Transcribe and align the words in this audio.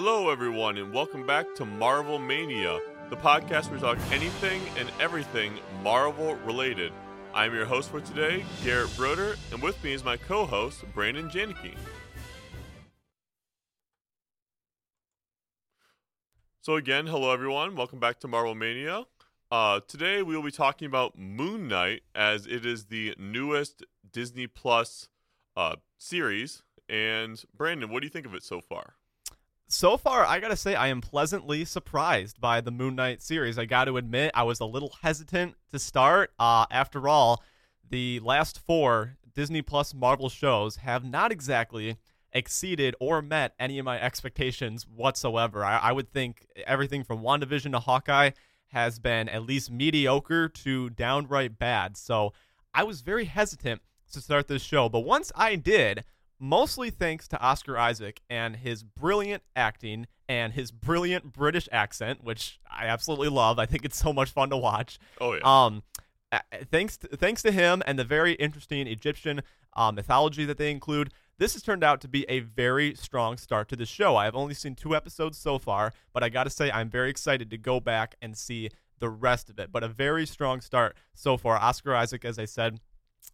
Hello, 0.00 0.30
everyone, 0.30 0.78
and 0.78 0.92
welcome 0.94 1.26
back 1.26 1.56
to 1.56 1.64
Marvel 1.64 2.20
Mania, 2.20 2.78
the 3.10 3.16
podcast 3.16 3.64
where 3.64 3.74
we 3.74 3.80
talk 3.80 3.98
anything 4.12 4.62
and 4.78 4.88
everything 5.00 5.54
Marvel 5.82 6.36
related. 6.46 6.92
I'm 7.34 7.52
your 7.52 7.64
host 7.64 7.90
for 7.90 8.00
today, 8.00 8.44
Garrett 8.62 8.96
Broder, 8.96 9.34
and 9.50 9.60
with 9.60 9.82
me 9.82 9.94
is 9.94 10.04
my 10.04 10.16
co 10.16 10.46
host, 10.46 10.84
Brandon 10.94 11.28
Janicki. 11.28 11.74
So, 16.60 16.76
again, 16.76 17.08
hello, 17.08 17.32
everyone. 17.32 17.74
Welcome 17.74 17.98
back 17.98 18.20
to 18.20 18.28
Marvel 18.28 18.54
Mania. 18.54 19.02
Uh, 19.50 19.80
today, 19.88 20.22
we 20.22 20.36
will 20.36 20.44
be 20.44 20.52
talking 20.52 20.86
about 20.86 21.18
Moon 21.18 21.66
Knight 21.66 22.02
as 22.14 22.46
it 22.46 22.64
is 22.64 22.84
the 22.84 23.16
newest 23.18 23.84
Disney 24.08 24.46
Plus 24.46 25.08
uh, 25.56 25.74
series. 25.98 26.62
And, 26.88 27.42
Brandon, 27.52 27.90
what 27.90 27.98
do 28.00 28.06
you 28.06 28.12
think 28.12 28.26
of 28.26 28.34
it 28.36 28.44
so 28.44 28.60
far? 28.60 28.94
So 29.68 29.96
far, 29.96 30.24
I 30.24 30.40
gotta 30.40 30.56
say, 30.56 30.74
I 30.74 30.88
am 30.88 31.00
pleasantly 31.00 31.64
surprised 31.64 32.40
by 32.40 32.60
the 32.60 32.70
Moon 32.70 32.96
Knight 32.96 33.22
series. 33.22 33.58
I 33.58 33.66
got 33.66 33.84
to 33.84 33.98
admit, 33.98 34.30
I 34.34 34.42
was 34.42 34.60
a 34.60 34.64
little 34.64 34.94
hesitant 35.02 35.54
to 35.70 35.78
start. 35.78 36.32
Uh, 36.38 36.66
after 36.70 37.06
all, 37.06 37.42
the 37.88 38.20
last 38.20 38.58
four 38.58 39.16
Disney 39.34 39.62
Plus 39.62 39.94
Marvel 39.94 40.28
shows 40.28 40.76
have 40.76 41.04
not 41.04 41.30
exactly 41.30 41.98
exceeded 42.32 42.94
or 42.98 43.22
met 43.22 43.54
any 43.58 43.78
of 43.78 43.84
my 43.84 44.00
expectations 44.00 44.86
whatsoever. 44.86 45.64
I, 45.64 45.78
I 45.78 45.92
would 45.92 46.12
think 46.12 46.46
everything 46.66 47.04
from 47.04 47.22
WandaVision 47.22 47.72
to 47.72 47.78
Hawkeye 47.78 48.30
has 48.68 48.98
been 48.98 49.28
at 49.28 49.44
least 49.44 49.70
mediocre 49.70 50.48
to 50.48 50.90
downright 50.90 51.58
bad. 51.58 51.96
So 51.96 52.32
I 52.74 52.84
was 52.84 53.00
very 53.00 53.26
hesitant 53.26 53.82
to 54.12 54.20
start 54.20 54.48
this 54.48 54.62
show, 54.62 54.88
but 54.88 55.00
once 55.00 55.30
I 55.34 55.56
did, 55.56 56.04
mostly 56.38 56.90
thanks 56.90 57.28
to 57.28 57.40
Oscar 57.40 57.76
Isaac 57.78 58.20
and 58.28 58.56
his 58.56 58.82
brilliant 58.82 59.42
acting 59.56 60.06
and 60.28 60.52
his 60.52 60.70
brilliant 60.70 61.32
British 61.32 61.68
accent, 61.72 62.22
which 62.22 62.60
I 62.70 62.86
absolutely 62.86 63.28
love. 63.28 63.58
I 63.58 63.66
think 63.66 63.84
it's 63.84 63.98
so 63.98 64.12
much 64.12 64.30
fun 64.30 64.50
to 64.50 64.56
watch. 64.56 64.98
Oh, 65.20 65.34
yeah. 65.34 65.40
Um, 65.44 65.82
thanks 66.70 66.98
to, 66.98 67.08
thanks 67.08 67.42
to 67.42 67.50
him 67.50 67.82
and 67.86 67.98
the 67.98 68.04
very 68.04 68.34
interesting 68.34 68.86
Egyptian 68.86 69.42
uh, 69.74 69.90
mythology 69.92 70.44
that 70.44 70.58
they 70.58 70.70
include, 70.70 71.12
this 71.38 71.54
has 71.54 71.62
turned 71.62 71.84
out 71.84 72.00
to 72.00 72.08
be 72.08 72.28
a 72.28 72.40
very 72.40 72.94
strong 72.94 73.36
start 73.36 73.68
to 73.68 73.76
the 73.76 73.86
show. 73.86 74.16
I 74.16 74.24
have 74.24 74.34
only 74.34 74.54
seen 74.54 74.74
two 74.74 74.94
episodes 74.94 75.38
so 75.38 75.58
far, 75.58 75.92
but 76.12 76.22
I 76.22 76.28
got 76.28 76.44
to 76.44 76.50
say 76.50 76.70
I'm 76.70 76.90
very 76.90 77.10
excited 77.10 77.48
to 77.50 77.58
go 77.58 77.80
back 77.80 78.16
and 78.20 78.36
see 78.36 78.70
the 78.98 79.08
rest 79.08 79.48
of 79.48 79.58
it. 79.58 79.70
But 79.70 79.84
a 79.84 79.88
very 79.88 80.26
strong 80.26 80.60
start 80.60 80.96
so 81.14 81.36
far. 81.36 81.56
Oscar 81.56 81.94
Isaac, 81.94 82.24
as 82.24 82.38
I 82.38 82.44
said, 82.44 82.80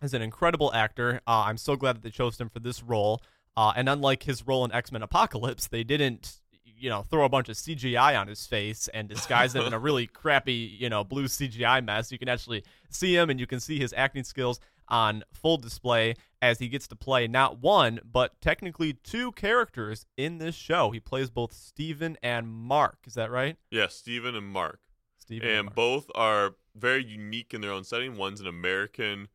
is 0.03 0.15
an 0.15 0.23
incredible 0.23 0.73
actor. 0.73 1.21
Uh, 1.27 1.45
I'm 1.47 1.57
so 1.57 1.77
glad 1.77 1.97
that 1.97 2.03
they 2.03 2.11
chose 2.11 2.41
him 2.41 2.49
for 2.49 2.61
this 2.61 2.83
role. 2.83 3.23
Uh, 3.57 3.73
and 3.77 3.89
unlike 3.89 4.25
his 4.25 4.47
role 4.47 4.65
in 4.65 4.73
X 4.73 4.91
Men 4.91 5.03
Apocalypse, 5.03 5.69
they 5.69 5.85
didn't, 5.85 6.39
you 6.65 6.91
know, 6.91 7.03
throw 7.03 7.25
a 7.25 7.29
bunch 7.29 7.49
of 7.49 7.57
CGI 7.57 8.19
on 8.19 8.27
his 8.27 8.47
face 8.47 8.89
and 8.93 9.09
disguise 9.09 9.55
him 9.55 9.65
in 9.65 9.73
a 9.73 9.79
really 9.81 10.07
crappy, 10.07 10.77
you 10.79 10.89
know, 10.89 11.05
blue 11.05 11.27
CGI 11.27 11.85
mess. 11.85 12.11
You 12.11 12.19
can 12.19 12.29
actually 12.29 12.65
see 12.91 13.17
him 13.17 13.31
and 13.31 13.39
you 13.39 13.47
can 13.47 13.61
see 13.61 13.79
his 13.79 13.95
acting 13.97 14.25
skills 14.25 14.59
on 14.89 15.23
full 15.33 15.57
display 15.57 16.15
as 16.43 16.59
he 16.59 16.69
gets 16.69 16.87
to 16.89 16.97
play 16.97 17.27
not 17.27 17.59
one, 17.63 18.01
but 18.05 18.39
technically 18.41 18.93
two 18.93 19.33
characters 19.33 20.05
in 20.17 20.39
this 20.39 20.55
show. 20.55 20.91
He 20.91 21.01
plays 21.01 21.31
both 21.31 21.53
Steven 21.53 22.19
and 22.23 22.49
Mark. 22.49 22.99
Is 23.07 23.15
that 23.15 23.31
right? 23.31 23.57
Yeah, 23.71 23.87
Steven 23.89 24.35
and 24.35 24.47
Mark. 24.47 24.81
Steven 25.19 25.49
and 25.49 25.65
Mark. 25.67 25.75
both 25.75 26.11
are 26.15 26.57
very 26.77 27.05
unique 27.05 27.55
in 27.55 27.61
their 27.61 27.71
own 27.71 27.85
setting. 27.85 28.17
One's 28.17 28.41
an 28.41 28.47
American 28.47 29.29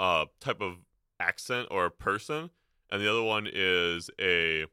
uh, 0.00 0.24
type 0.40 0.60
of 0.62 0.78
accent 1.20 1.68
or 1.70 1.90
person, 1.90 2.50
and 2.90 3.02
the 3.02 3.08
other 3.08 3.22
one 3.22 3.46
is 3.52 4.10
a, 4.20 4.64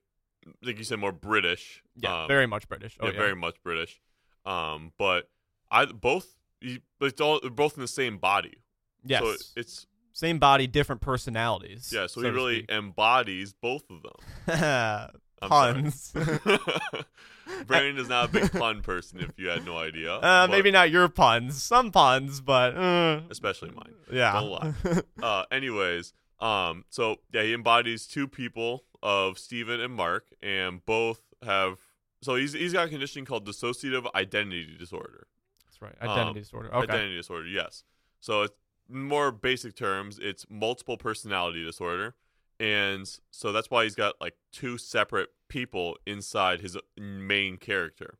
like 0.63 0.77
you 0.77 0.83
said, 0.85 0.99
more 0.99 1.11
British. 1.11 1.83
Yeah, 1.97 2.21
um, 2.23 2.27
very 2.27 2.47
much 2.47 2.67
British. 2.69 2.97
Oh, 2.99 3.07
yeah, 3.07 3.11
yeah, 3.11 3.19
very 3.19 3.35
much 3.35 3.61
British. 3.61 3.99
Um, 4.45 4.93
but 4.97 5.29
I 5.69 5.85
both, 5.85 6.37
it's 6.61 7.21
all 7.21 7.39
they're 7.41 7.51
both 7.51 7.75
in 7.75 7.81
the 7.81 7.87
same 7.87 8.17
body. 8.17 8.63
Yes. 9.05 9.21
So 9.21 9.35
it's 9.55 9.87
Same 10.13 10.39
body, 10.39 10.65
different 10.65 11.01
personalities. 11.01 11.91
yeah. 11.93 12.07
So, 12.07 12.21
so 12.21 12.27
he 12.27 12.29
really 12.29 12.59
speak. 12.59 12.71
embodies 12.71 13.53
both 13.53 13.83
of 13.89 14.03
them. 14.03 15.11
I'm 15.41 15.49
puns. 15.49 16.13
Brandon 17.65 17.97
is 17.97 18.09
not 18.09 18.25
a 18.25 18.31
big 18.31 18.51
pun 18.51 18.81
person, 18.81 19.19
if 19.19 19.31
you 19.37 19.47
had 19.49 19.65
no 19.65 19.77
idea. 19.77 20.15
uh, 20.15 20.47
maybe 20.49 20.71
not 20.71 20.91
your 20.91 21.07
puns. 21.07 21.61
Some 21.63 21.91
puns, 21.91 22.41
but 22.41 22.75
uh, 22.77 23.21
especially 23.29 23.71
mine. 23.71 23.93
yeah. 24.11 24.33
Don't 24.33 24.49
lie. 24.49 24.73
uh, 25.23 25.45
anyways, 25.51 26.13
um, 26.39 26.83
so 26.89 27.17
yeah, 27.33 27.43
he 27.43 27.53
embodies 27.53 28.05
two 28.05 28.27
people 28.27 28.83
of 29.01 29.37
Stephen 29.39 29.79
and 29.79 29.93
Mark, 29.93 30.25
and 30.41 30.85
both 30.85 31.21
have. 31.43 31.79
So 32.21 32.35
he's 32.35 32.53
he's 32.53 32.73
got 32.73 32.87
a 32.87 32.89
condition 32.89 33.25
called 33.25 33.45
dissociative 33.47 34.11
identity 34.13 34.75
disorder. 34.77 35.27
That's 35.65 35.81
right. 35.81 35.95
Identity 36.01 36.27
Um, 36.29 36.33
disorder. 36.33 36.67
Okay. 36.75 36.91
Identity 36.93 37.15
disorder, 37.15 37.47
yes. 37.47 37.83
So 38.19 38.41
it's 38.41 38.53
more 38.89 39.31
basic 39.31 39.75
terms. 39.75 40.19
It's 40.21 40.45
multiple 40.49 40.97
personality 40.97 41.63
disorder, 41.63 42.15
and 42.59 43.07
so 43.31 43.51
that's 43.51 43.69
why 43.69 43.83
he's 43.83 43.95
got 43.95 44.15
like 44.19 44.35
two 44.51 44.77
separate 44.77 45.29
people 45.47 45.97
inside 46.05 46.61
his 46.61 46.77
main 46.97 47.57
character, 47.57 48.17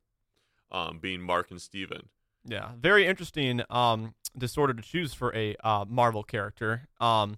um, 0.71 0.99
being 0.99 1.21
Mark 1.21 1.51
and 1.51 1.61
Steven. 1.61 2.09
Yeah, 2.45 2.71
very 2.79 3.05
interesting 3.05 3.61
um, 3.69 4.13
disorder 4.37 4.73
to 4.73 4.81
choose 4.81 5.13
for 5.13 5.35
a 5.35 5.55
uh, 5.63 5.85
Marvel 5.87 6.23
character. 6.23 6.87
Um, 6.99 7.37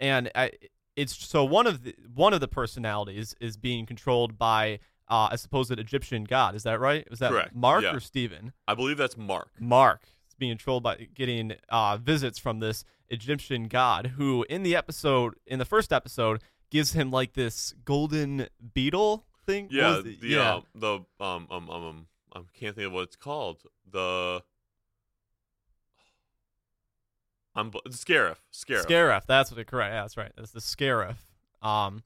and 0.00 0.30
I, 0.34 0.52
it's 0.96 1.16
so 1.16 1.44
one 1.44 1.66
of 1.66 1.84
the 1.84 1.94
one 2.12 2.32
of 2.32 2.40
the 2.40 2.48
personalities 2.48 3.34
is 3.40 3.56
being 3.56 3.86
controlled 3.86 4.36
by 4.36 4.80
uh, 5.08 5.28
a 5.30 5.38
supposed 5.38 5.70
Egyptian 5.70 6.24
god. 6.24 6.54
Is 6.54 6.64
that 6.64 6.80
right? 6.80 7.08
Was 7.08 7.20
that 7.20 7.30
Correct, 7.30 7.54
Mark 7.54 7.84
yeah. 7.84 7.94
or 7.94 8.00
Steven? 8.00 8.52
I 8.66 8.74
believe 8.74 8.96
that's 8.96 9.16
Mark. 9.16 9.50
Mark 9.60 10.02
is 10.02 10.17
being 10.38 10.52
controlled 10.52 10.82
by 10.82 11.08
getting 11.14 11.54
uh, 11.68 11.96
visits 11.96 12.38
from 12.38 12.60
this 12.60 12.84
Egyptian 13.08 13.68
god, 13.68 14.14
who 14.16 14.44
in 14.48 14.62
the 14.62 14.76
episode, 14.76 15.34
in 15.46 15.58
the 15.58 15.64
first 15.64 15.92
episode, 15.92 16.42
gives 16.70 16.92
him 16.92 17.10
like 17.10 17.34
this 17.34 17.74
golden 17.84 18.48
beetle 18.74 19.24
thing. 19.46 19.68
Yeah, 19.70 20.00
the 20.02 20.16
yeah. 20.22 20.54
uh, 20.56 20.60
the 20.74 20.94
um 21.20 21.46
um 21.50 21.70
um 21.70 21.70
um 21.70 22.06
I 22.34 22.40
can't 22.58 22.74
think 22.74 22.86
of 22.86 22.92
what 22.92 23.04
it's 23.04 23.16
called. 23.16 23.62
The 23.90 24.42
I'm 27.54 27.70
bl- 27.70 27.78
Scarab. 27.90 28.38
Scarab. 28.50 28.82
Scarab. 28.84 29.22
That's 29.26 29.50
what 29.50 29.58
it 29.58 29.66
correct. 29.66 29.92
Yeah, 29.92 30.02
that's 30.02 30.16
right. 30.16 30.32
That's 30.36 30.52
the 30.52 30.60
Scarab. 30.60 31.16
Um, 31.60 32.04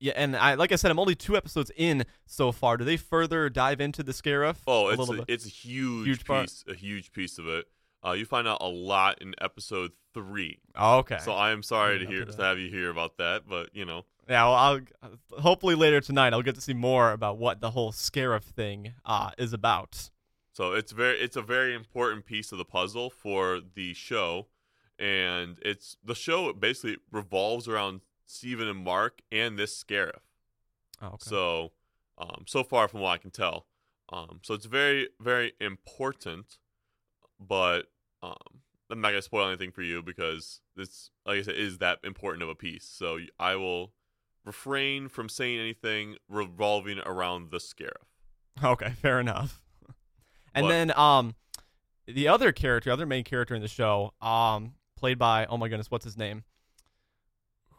yeah, 0.00 0.12
and 0.16 0.36
I 0.36 0.54
like 0.54 0.72
I 0.72 0.76
said, 0.76 0.90
I'm 0.90 0.98
only 0.98 1.14
two 1.14 1.36
episodes 1.36 1.70
in 1.76 2.04
so 2.26 2.52
far. 2.52 2.76
Do 2.76 2.84
they 2.84 2.96
further 2.96 3.48
dive 3.50 3.80
into 3.80 4.02
the 4.02 4.12
Scarab? 4.12 4.56
oh, 4.66 4.86
a 4.86 4.90
it's 4.90 4.98
little 4.98 5.14
a, 5.14 5.18
bit? 5.18 5.34
it's 5.34 5.46
a 5.46 5.50
huge, 5.50 6.06
Huge 6.06 6.24
part? 6.24 6.44
piece, 6.46 6.64
a 6.68 6.74
huge 6.74 7.12
piece 7.12 7.38
of 7.38 7.48
it. 7.48 7.66
Uh, 8.04 8.12
you 8.12 8.24
find 8.24 8.46
out 8.46 8.58
a 8.60 8.68
lot 8.68 9.20
in 9.20 9.34
episode 9.40 9.90
three. 10.14 10.60
Oh, 10.76 10.98
okay. 10.98 11.18
So 11.18 11.32
I 11.32 11.50
am 11.50 11.62
sorry 11.64 11.98
to 11.98 12.06
hear 12.06 12.24
do 12.24 12.30
to 12.32 12.42
have 12.42 12.58
you 12.58 12.70
hear 12.70 12.90
about 12.90 13.16
that, 13.18 13.42
but 13.48 13.70
you 13.74 13.84
know, 13.84 14.04
yeah, 14.28 14.44
well, 14.44 14.54
I'll 14.54 14.80
hopefully 15.40 15.74
later 15.74 16.00
tonight 16.00 16.32
I'll 16.32 16.42
get 16.42 16.54
to 16.54 16.60
see 16.60 16.74
more 16.74 17.10
about 17.12 17.38
what 17.38 17.60
the 17.60 17.70
whole 17.72 17.90
Scarab 17.92 18.44
thing 18.44 18.92
uh, 19.04 19.30
is 19.36 19.52
about. 19.52 20.10
so 20.52 20.74
it's 20.74 20.92
very 20.92 21.18
it's 21.18 21.34
a 21.36 21.42
very 21.42 21.74
important 21.74 22.24
piece 22.24 22.52
of 22.52 22.58
the 22.58 22.64
puzzle 22.64 23.10
for 23.10 23.60
the 23.74 23.94
show, 23.94 24.46
and 24.98 25.58
it's 25.62 25.96
the 26.04 26.14
show 26.14 26.52
basically 26.52 26.98
revolves 27.10 27.66
around 27.66 28.00
Steven 28.28 28.68
and 28.68 28.84
Mark 28.84 29.20
and 29.32 29.58
this 29.58 29.76
Scarab. 29.76 30.20
Oh, 31.02 31.06
okay. 31.08 31.16
So, 31.20 31.72
um, 32.18 32.44
so 32.46 32.62
far 32.62 32.86
from 32.88 33.00
what 33.00 33.10
I 33.10 33.18
can 33.18 33.30
tell, 33.30 33.66
um, 34.12 34.40
so 34.42 34.54
it's 34.54 34.66
very, 34.66 35.08
very 35.20 35.52
important. 35.60 36.58
But 37.40 37.86
um, 38.22 38.34
I'm 38.90 39.00
not 39.00 39.10
gonna 39.10 39.22
spoil 39.22 39.48
anything 39.48 39.70
for 39.70 39.82
you 39.82 40.02
because 40.02 40.60
this, 40.76 41.10
like 41.26 41.38
I 41.38 41.42
said, 41.42 41.54
is 41.56 41.78
that 41.78 41.98
important 42.04 42.42
of 42.42 42.48
a 42.48 42.54
piece. 42.54 42.84
So 42.84 43.18
I 43.38 43.56
will 43.56 43.92
refrain 44.44 45.08
from 45.08 45.28
saying 45.28 45.58
anything 45.60 46.16
revolving 46.28 46.98
around 47.00 47.50
the 47.50 47.60
Scarab. 47.60 48.06
Okay, 48.62 48.90
fair 49.02 49.20
enough. 49.20 49.62
And 50.54 50.64
What? 50.64 50.70
then 50.70 50.98
um 50.98 51.34
the 52.06 52.26
other 52.26 52.50
character, 52.52 52.90
other 52.90 53.06
main 53.06 53.22
character 53.22 53.54
in 53.54 53.62
the 53.62 53.68
show, 53.68 54.12
um 54.20 54.74
played 54.96 55.18
by 55.18 55.46
oh 55.46 55.56
my 55.56 55.68
goodness, 55.68 55.90
what's 55.90 56.04
his 56.04 56.16
name? 56.16 56.42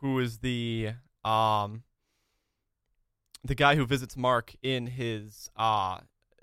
Who 0.02 0.20
is 0.20 0.40
the 0.40 0.92
um 1.24 1.84
the 3.44 3.56
guy 3.56 3.76
who 3.76 3.86
visits 3.86 4.16
Mark 4.18 4.56
in 4.62 4.88
his 4.88 5.50
uh 5.56 6.00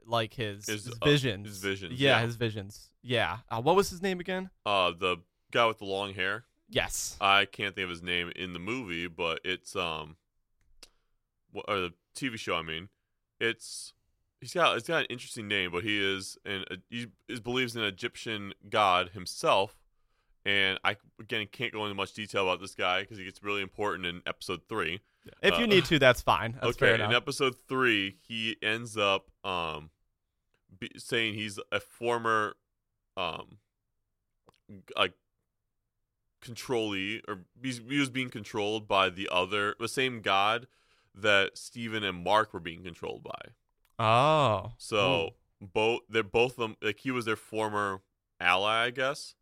like 0.09 0.35
his, 0.35 0.67
His, 0.67 0.85
his 0.85 0.95
uh, 1.01 1.05
visions. 1.05 1.49
his 1.49 1.59
visions, 1.59 2.01
Yeah, 2.01 2.19
yeah. 2.21 2.23
his 2.27 2.37
visions. 2.37 2.91
Yeah. 3.03 3.39
Uh, 3.51 3.61
what 3.61 3.75
was 3.75 3.91
his 3.91 4.01
name 4.03 4.21
again? 4.21 4.51
Uh, 4.65 4.93
the 4.97 5.17
guy 5.51 5.67
with 5.67 5.79
the 5.79 5.85
long 5.85 6.15
hair. 6.15 6.45
Yes. 6.69 7.17
I 7.21 7.45
can't 7.45 7.75
think 7.75 7.85
of 7.85 7.91
his 7.91 8.03
name 8.05 8.31
in 8.37 8.53
the 8.53 8.61
movie, 8.61 9.09
but 9.09 9.41
it's 9.45 9.75
um, 9.75 10.17
what 11.51 11.65
or 11.69 11.81
the 11.81 11.93
TV 12.15 12.39
show. 12.39 12.55
I 12.57 12.63
mean, 12.63 12.89
it's 13.41 13.93
he's 14.41 14.53
got 14.55 14.75
he's 14.75 14.85
got 14.85 15.01
an 15.01 15.07
interesting 15.11 15.49
name, 15.49 15.71
but 15.73 15.83
he 15.85 15.99
is 16.01 16.39
an 16.45 16.65
he 16.89 17.07
is 17.29 17.41
believes 17.41 17.75
in 17.77 17.83
an 17.83 17.89
Egyptian 17.89 18.53
god 18.71 19.11
himself, 19.11 19.77
and 20.47 20.79
I 20.85 20.97
again 21.21 21.47
can't 21.51 21.73
go 21.73 21.85
into 21.85 21.95
much 21.97 22.15
detail 22.15 22.45
about 22.45 22.61
this 22.61 22.75
guy 22.75 23.01
because 23.01 23.19
he 23.19 23.25
gets 23.25 23.43
really 23.43 23.63
important 23.63 24.07
in 24.07 24.23
episode 24.27 24.61
three. 24.69 25.01
If 25.43 25.55
Uh, 25.55 25.57
you 25.59 25.67
need 25.67 25.85
to, 25.87 25.99
that's 25.99 26.23
fine. 26.23 26.53
That's 26.53 26.81
okay, 26.81 26.95
in 26.95 27.13
episode 27.13 27.57
three, 27.69 28.17
he 28.27 28.57
ends 28.63 28.97
up 28.97 29.29
um 29.45 29.91
be, 30.79 30.91
saying 30.97 31.35
he's 31.35 31.59
a 31.73 31.81
former 31.81 32.55
um 33.17 33.59
like 34.97 35.15
controllee 36.41 37.23
or 37.27 37.41
he 37.61 37.99
was 37.99 38.11
being 38.11 38.31
controlled 38.31 38.87
by 38.87 39.11
the 39.11 39.29
other 39.33 39.75
the 39.81 39.89
same 39.89 40.21
god 40.21 40.69
that 41.13 41.59
Steven 41.59 42.05
and 42.05 42.23
Mark 42.23 42.53
were 42.53 42.61
being 42.61 42.85
controlled 42.85 43.25
by. 43.25 44.05
oh. 44.05 44.73
So 44.79 45.31
both 45.61 46.03
they're 46.09 46.23
both 46.23 46.53
of 46.53 46.59
them 46.59 46.77
like 46.81 47.01
he 47.01 47.11
was 47.11 47.25
their 47.25 47.37
former 47.37 48.03
ally, 48.39 48.85
I 48.85 48.91
guess, 48.91 49.35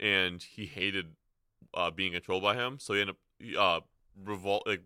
and 0.00 0.42
he 0.42 0.66
hated 0.66 1.14
uh, 1.74 1.90
being 1.90 2.12
controlled 2.12 2.42
by 2.42 2.54
him. 2.56 2.78
So 2.80 2.94
he 2.94 3.02
ended 3.02 3.16
up 3.56 3.86
uh, 4.26 4.30
revol- 4.30 4.62
like 4.66 4.82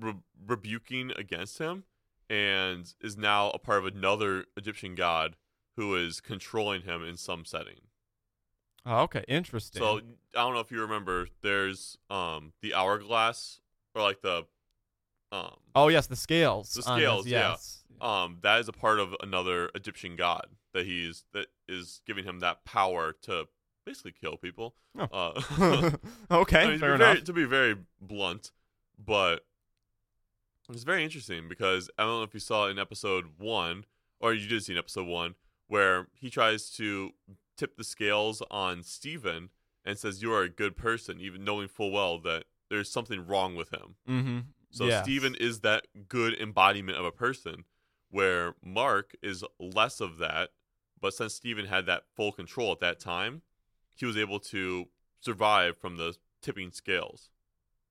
re- 0.00 0.14
rebuking 0.46 1.12
against 1.16 1.58
him, 1.58 1.84
and 2.30 2.92
is 3.02 3.16
now 3.16 3.50
a 3.50 3.58
part 3.58 3.78
of 3.84 3.86
another 3.94 4.46
Egyptian 4.56 4.94
god 4.94 5.36
who 5.76 5.94
is 5.96 6.20
controlling 6.20 6.82
him 6.82 7.02
in 7.04 7.16
some 7.16 7.44
setting. 7.44 7.80
Oh, 8.84 9.00
okay, 9.02 9.24
interesting. 9.28 9.80
So 9.80 9.98
I 9.98 10.38
don't 10.42 10.54
know 10.54 10.60
if 10.60 10.70
you 10.70 10.80
remember. 10.80 11.28
There's 11.42 11.98
um 12.08 12.52
the 12.62 12.74
hourglass 12.74 13.60
or 13.94 14.02
like 14.02 14.22
the 14.22 14.46
um 15.30 15.56
oh 15.74 15.88
yes, 15.88 16.06
the 16.06 16.16
scales. 16.16 16.72
The 16.72 16.88
on 16.90 16.98
his- 16.98 17.04
scales, 17.04 17.26
yeah. 17.26 17.50
yes. 17.50 17.84
um 18.00 18.38
that 18.42 18.60
is 18.60 18.68
a 18.68 18.72
part 18.72 18.98
of 18.98 19.14
another 19.20 19.70
Egyptian 19.74 20.16
god 20.16 20.46
that 20.72 20.86
he's 20.86 21.24
that 21.32 21.46
is 21.68 22.00
giving 22.06 22.24
him 22.24 22.40
that 22.40 22.64
power 22.64 23.14
to 23.22 23.46
basically 23.84 24.12
kill 24.12 24.36
people. 24.36 24.74
Oh. 24.98 25.06
Uh, 25.12 25.90
okay, 26.30 26.60
I 26.60 26.64
mean, 26.64 26.72
to, 26.74 26.78
fair 26.78 26.92
be 26.92 26.98
very, 26.98 27.10
enough. 27.12 27.24
to 27.24 27.32
be 27.32 27.44
very 27.44 27.76
blunt, 28.00 28.50
but 28.98 29.44
it's 30.70 30.84
very 30.84 31.04
interesting 31.04 31.48
because 31.48 31.90
I 31.98 32.02
don't 32.02 32.18
know 32.18 32.22
if 32.22 32.34
you 32.34 32.40
saw 32.40 32.68
in 32.68 32.78
episode 32.78 33.26
one 33.38 33.84
or 34.20 34.32
you 34.32 34.48
did 34.48 34.62
see 34.64 34.72
in 34.72 34.78
episode 34.78 35.06
one 35.06 35.34
where 35.66 36.08
he 36.14 36.30
tries 36.30 36.70
to 36.70 37.10
tip 37.56 37.76
the 37.76 37.84
scales 37.84 38.42
on 38.50 38.82
Steven 38.82 39.50
and 39.84 39.98
says 39.98 40.22
you 40.22 40.32
are 40.32 40.42
a 40.42 40.48
good 40.48 40.76
person, 40.76 41.20
even 41.20 41.44
knowing 41.44 41.68
full 41.68 41.90
well 41.90 42.18
that 42.20 42.44
there's 42.70 42.90
something 42.90 43.26
wrong 43.26 43.54
with 43.54 43.72
him. 43.72 43.96
Mm-hmm. 44.08 44.38
So 44.70 44.86
yes. 44.86 45.04
Steven 45.04 45.34
is 45.34 45.60
that 45.60 45.86
good 46.08 46.38
embodiment 46.40 46.96
of 46.96 47.04
a 47.04 47.12
person, 47.12 47.64
where 48.10 48.54
Mark 48.64 49.14
is 49.22 49.44
less 49.58 50.00
of 50.00 50.18
that. 50.18 50.50
But 51.00 51.14
since 51.14 51.34
Steven 51.34 51.66
had 51.66 51.86
that 51.86 52.04
full 52.14 52.32
control 52.32 52.72
at 52.72 52.80
that 52.80 53.00
time, 53.00 53.42
he 54.02 54.06
was 54.06 54.16
able 54.16 54.40
to 54.40 54.88
survive 55.20 55.78
from 55.78 55.96
the 55.96 56.16
tipping 56.42 56.72
scales. 56.72 57.30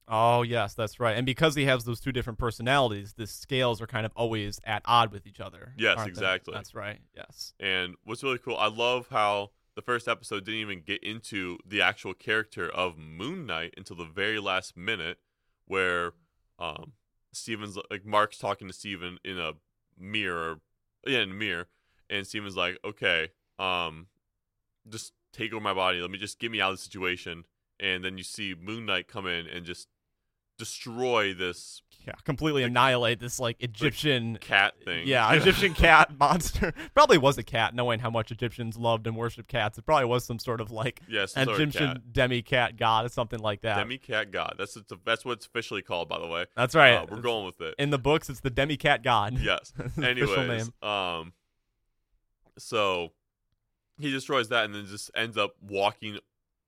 Oh 0.09 0.41
yes, 0.41 0.73
that's 0.73 0.99
right. 0.99 1.15
And 1.15 1.25
because 1.25 1.55
he 1.55 1.63
has 1.65 1.85
those 1.85 2.01
two 2.01 2.11
different 2.11 2.37
personalities, 2.37 3.13
the 3.13 3.25
scales 3.25 3.81
are 3.81 3.87
kind 3.87 4.05
of 4.05 4.11
always 4.13 4.59
at 4.65 4.81
odd 4.83 5.13
with 5.13 5.25
each 5.25 5.39
other. 5.39 5.71
Yes, 5.77 5.97
aren't 5.97 6.07
they? 6.07 6.09
exactly. 6.09 6.53
That's 6.53 6.75
right. 6.75 6.99
Yes. 7.15 7.53
And 7.61 7.95
what's 8.03 8.23
really 8.23 8.39
cool, 8.39 8.57
I 8.57 8.67
love 8.67 9.07
how 9.09 9.51
the 9.75 9.81
first 9.81 10.09
episode 10.09 10.43
didn't 10.43 10.59
even 10.59 10.81
get 10.81 11.01
into 11.01 11.59
the 11.65 11.81
actual 11.81 12.13
character 12.13 12.69
of 12.69 12.97
Moon 12.97 13.45
Knight 13.45 13.73
until 13.77 13.95
the 13.95 14.03
very 14.03 14.41
last 14.41 14.75
minute, 14.75 15.19
where 15.63 16.11
um, 16.59 16.91
Steven's 17.31 17.77
like 17.89 18.05
Mark's 18.05 18.37
talking 18.37 18.67
to 18.67 18.73
Steven 18.73 19.17
in 19.23 19.39
a 19.39 19.53
mirror, 19.97 20.59
yeah, 21.07 21.19
in 21.19 21.31
a 21.31 21.33
mirror, 21.33 21.67
and 22.09 22.27
Steven's 22.27 22.57
like, 22.57 22.77
"Okay, 22.83 23.29
um, 23.57 24.07
just 24.89 25.13
take 25.31 25.53
over 25.53 25.61
my 25.61 25.73
body. 25.73 25.99
Let 26.01 26.11
me 26.11 26.17
just 26.17 26.39
get 26.39 26.51
me 26.51 26.61
out 26.61 26.71
of 26.71 26.77
the 26.77 26.83
situation." 26.83 27.45
And 27.79 28.03
then 28.05 28.17
you 28.17 28.23
see 28.23 28.53
Moon 28.59 28.85
Knight 28.85 29.07
come 29.07 29.25
in 29.25 29.47
and 29.47 29.65
just 29.65 29.87
destroy 30.59 31.33
this 31.33 31.81
Yeah, 32.05 32.13
completely 32.23 32.61
annihilate 32.61 33.19
this 33.19 33.39
like 33.39 33.57
Egyptian. 33.59 34.37
cat 34.37 34.75
thing. 34.85 35.07
Yeah, 35.07 35.31
Egyptian 35.33 35.73
cat 35.73 36.15
monster. 36.19 36.73
Probably 36.93 37.17
was 37.17 37.39
a 37.39 37.43
cat, 37.43 37.73
knowing 37.73 37.99
how 37.99 38.11
much 38.11 38.31
Egyptians 38.31 38.77
loved 38.77 39.07
and 39.07 39.15
worshipped 39.17 39.47
cats. 39.47 39.79
It 39.79 39.85
probably 39.87 40.05
was 40.05 40.23
some 40.25 40.37
sort 40.37 40.61
of 40.61 40.69
like 40.69 41.01
yes, 41.09 41.31
some 41.33 41.45
sort 41.45 41.55
of 41.55 41.61
Egyptian 41.69 41.87
cat. 41.93 42.13
demi 42.13 42.41
cat 42.43 42.77
god 42.77 43.05
or 43.05 43.09
something 43.09 43.39
like 43.39 43.61
that. 43.61 43.77
Demi 43.77 43.97
cat 43.97 44.29
god. 44.31 44.55
That's 44.59 44.75
it's 44.77 44.93
that's 45.03 45.25
what 45.25 45.33
it's 45.33 45.47
officially 45.47 45.81
called, 45.81 46.07
by 46.07 46.19
the 46.19 46.27
way. 46.27 46.45
That's 46.55 46.75
right. 46.75 46.93
Uh, 46.97 47.07
we're 47.09 47.21
going 47.21 47.47
with 47.47 47.59
it. 47.61 47.73
In 47.79 47.89
the 47.89 47.97
books, 47.99 48.29
it's 48.29 48.41
the 48.41 48.51
demi 48.51 48.77
cat 48.77 49.01
god. 49.01 49.39
Yes. 49.39 49.73
That's 49.77 49.95
the 49.95 50.11
official 50.11 50.37
Anyways, 50.39 50.71
name. 50.83 50.89
um, 50.89 51.33
so 52.59 53.13
he 54.01 54.11
destroys 54.11 54.49
that 54.49 54.65
and 54.65 54.75
then 54.75 54.85
just 54.85 55.11
ends 55.15 55.37
up 55.37 55.55
walking 55.61 56.17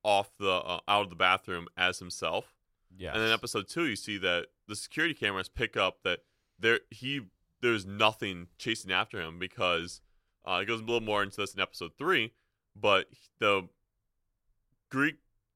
off 0.03 0.31
the 0.39 0.51
uh, 0.51 0.79
out 0.87 1.03
of 1.03 1.09
the 1.09 1.15
bathroom 1.15 1.67
as 1.77 1.99
himself. 1.99 2.53
Yeah. 2.95 3.13
And 3.13 3.21
then 3.21 3.31
episode 3.31 3.67
two, 3.67 3.85
you 3.85 3.95
see 3.95 4.17
that 4.19 4.47
the 4.67 4.75
security 4.75 5.13
cameras 5.13 5.49
pick 5.49 5.75
up 5.75 5.99
that 6.03 6.19
there 6.59 6.81
he 6.91 7.21
there's 7.61 7.85
nothing 7.85 8.47
chasing 8.57 8.91
after 8.91 9.21
him 9.21 9.39
because 9.39 10.01
uh, 10.45 10.59
it 10.61 10.65
goes 10.65 10.79
a 10.81 10.83
little 10.83 11.01
more 11.01 11.23
into 11.23 11.37
this 11.37 11.53
in 11.53 11.61
episode 11.61 11.91
three, 11.97 12.33
but 12.75 13.07
the 13.39 13.67
Greek 14.89 15.15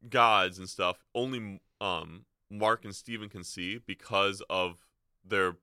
gods 0.09 0.57
and 0.57 0.69
stuff 0.69 1.03
only 1.13 1.59
um 1.81 2.25
Mark 2.49 2.85
and 2.85 2.95
Stephen 2.95 3.29
can 3.29 3.43
see 3.43 3.79
because 3.85 4.41
of 4.49 4.85
their 5.25 5.57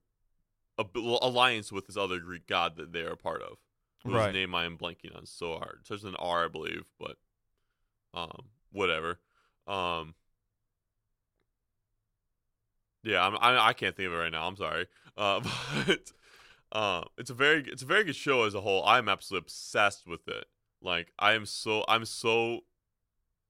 alliance 1.22 1.72
with 1.72 1.86
this 1.86 1.96
other 1.96 2.18
Greek 2.18 2.46
god 2.46 2.76
that 2.76 2.92
they 2.92 3.00
are 3.00 3.12
a 3.12 3.16
part 3.16 3.42
of. 3.42 3.58
Whose 4.04 4.14
Right. 4.14 4.34
name 4.34 4.54
I 4.54 4.64
am 4.64 4.76
blanking 4.76 5.16
on 5.16 5.26
so 5.26 5.58
hard. 5.58 5.80
There's 5.88 6.04
an 6.04 6.16
R, 6.16 6.44
I 6.44 6.48
believe, 6.48 6.84
but 6.98 7.16
um, 8.14 8.46
whatever. 8.72 9.18
Um, 9.66 10.14
yeah, 13.02 13.26
I'm, 13.26 13.36
I 13.40 13.68
I 13.68 13.72
can't 13.72 13.96
think 13.96 14.06
of 14.08 14.12
it 14.14 14.16
right 14.16 14.32
now. 14.32 14.46
I'm 14.46 14.56
sorry. 14.56 14.86
Uh, 15.16 15.40
but 15.86 16.12
uh, 16.72 17.04
it's 17.18 17.30
a 17.30 17.34
very 17.34 17.64
it's 17.66 17.82
a 17.82 17.86
very 17.86 18.04
good 18.04 18.16
show 18.16 18.44
as 18.44 18.54
a 18.54 18.60
whole. 18.60 18.84
I'm 18.84 19.08
absolutely 19.08 19.44
obsessed 19.46 20.06
with 20.06 20.26
it. 20.28 20.46
Like 20.82 21.12
I 21.18 21.32
am 21.32 21.46
so 21.46 21.84
I'm 21.88 22.04
so 22.04 22.60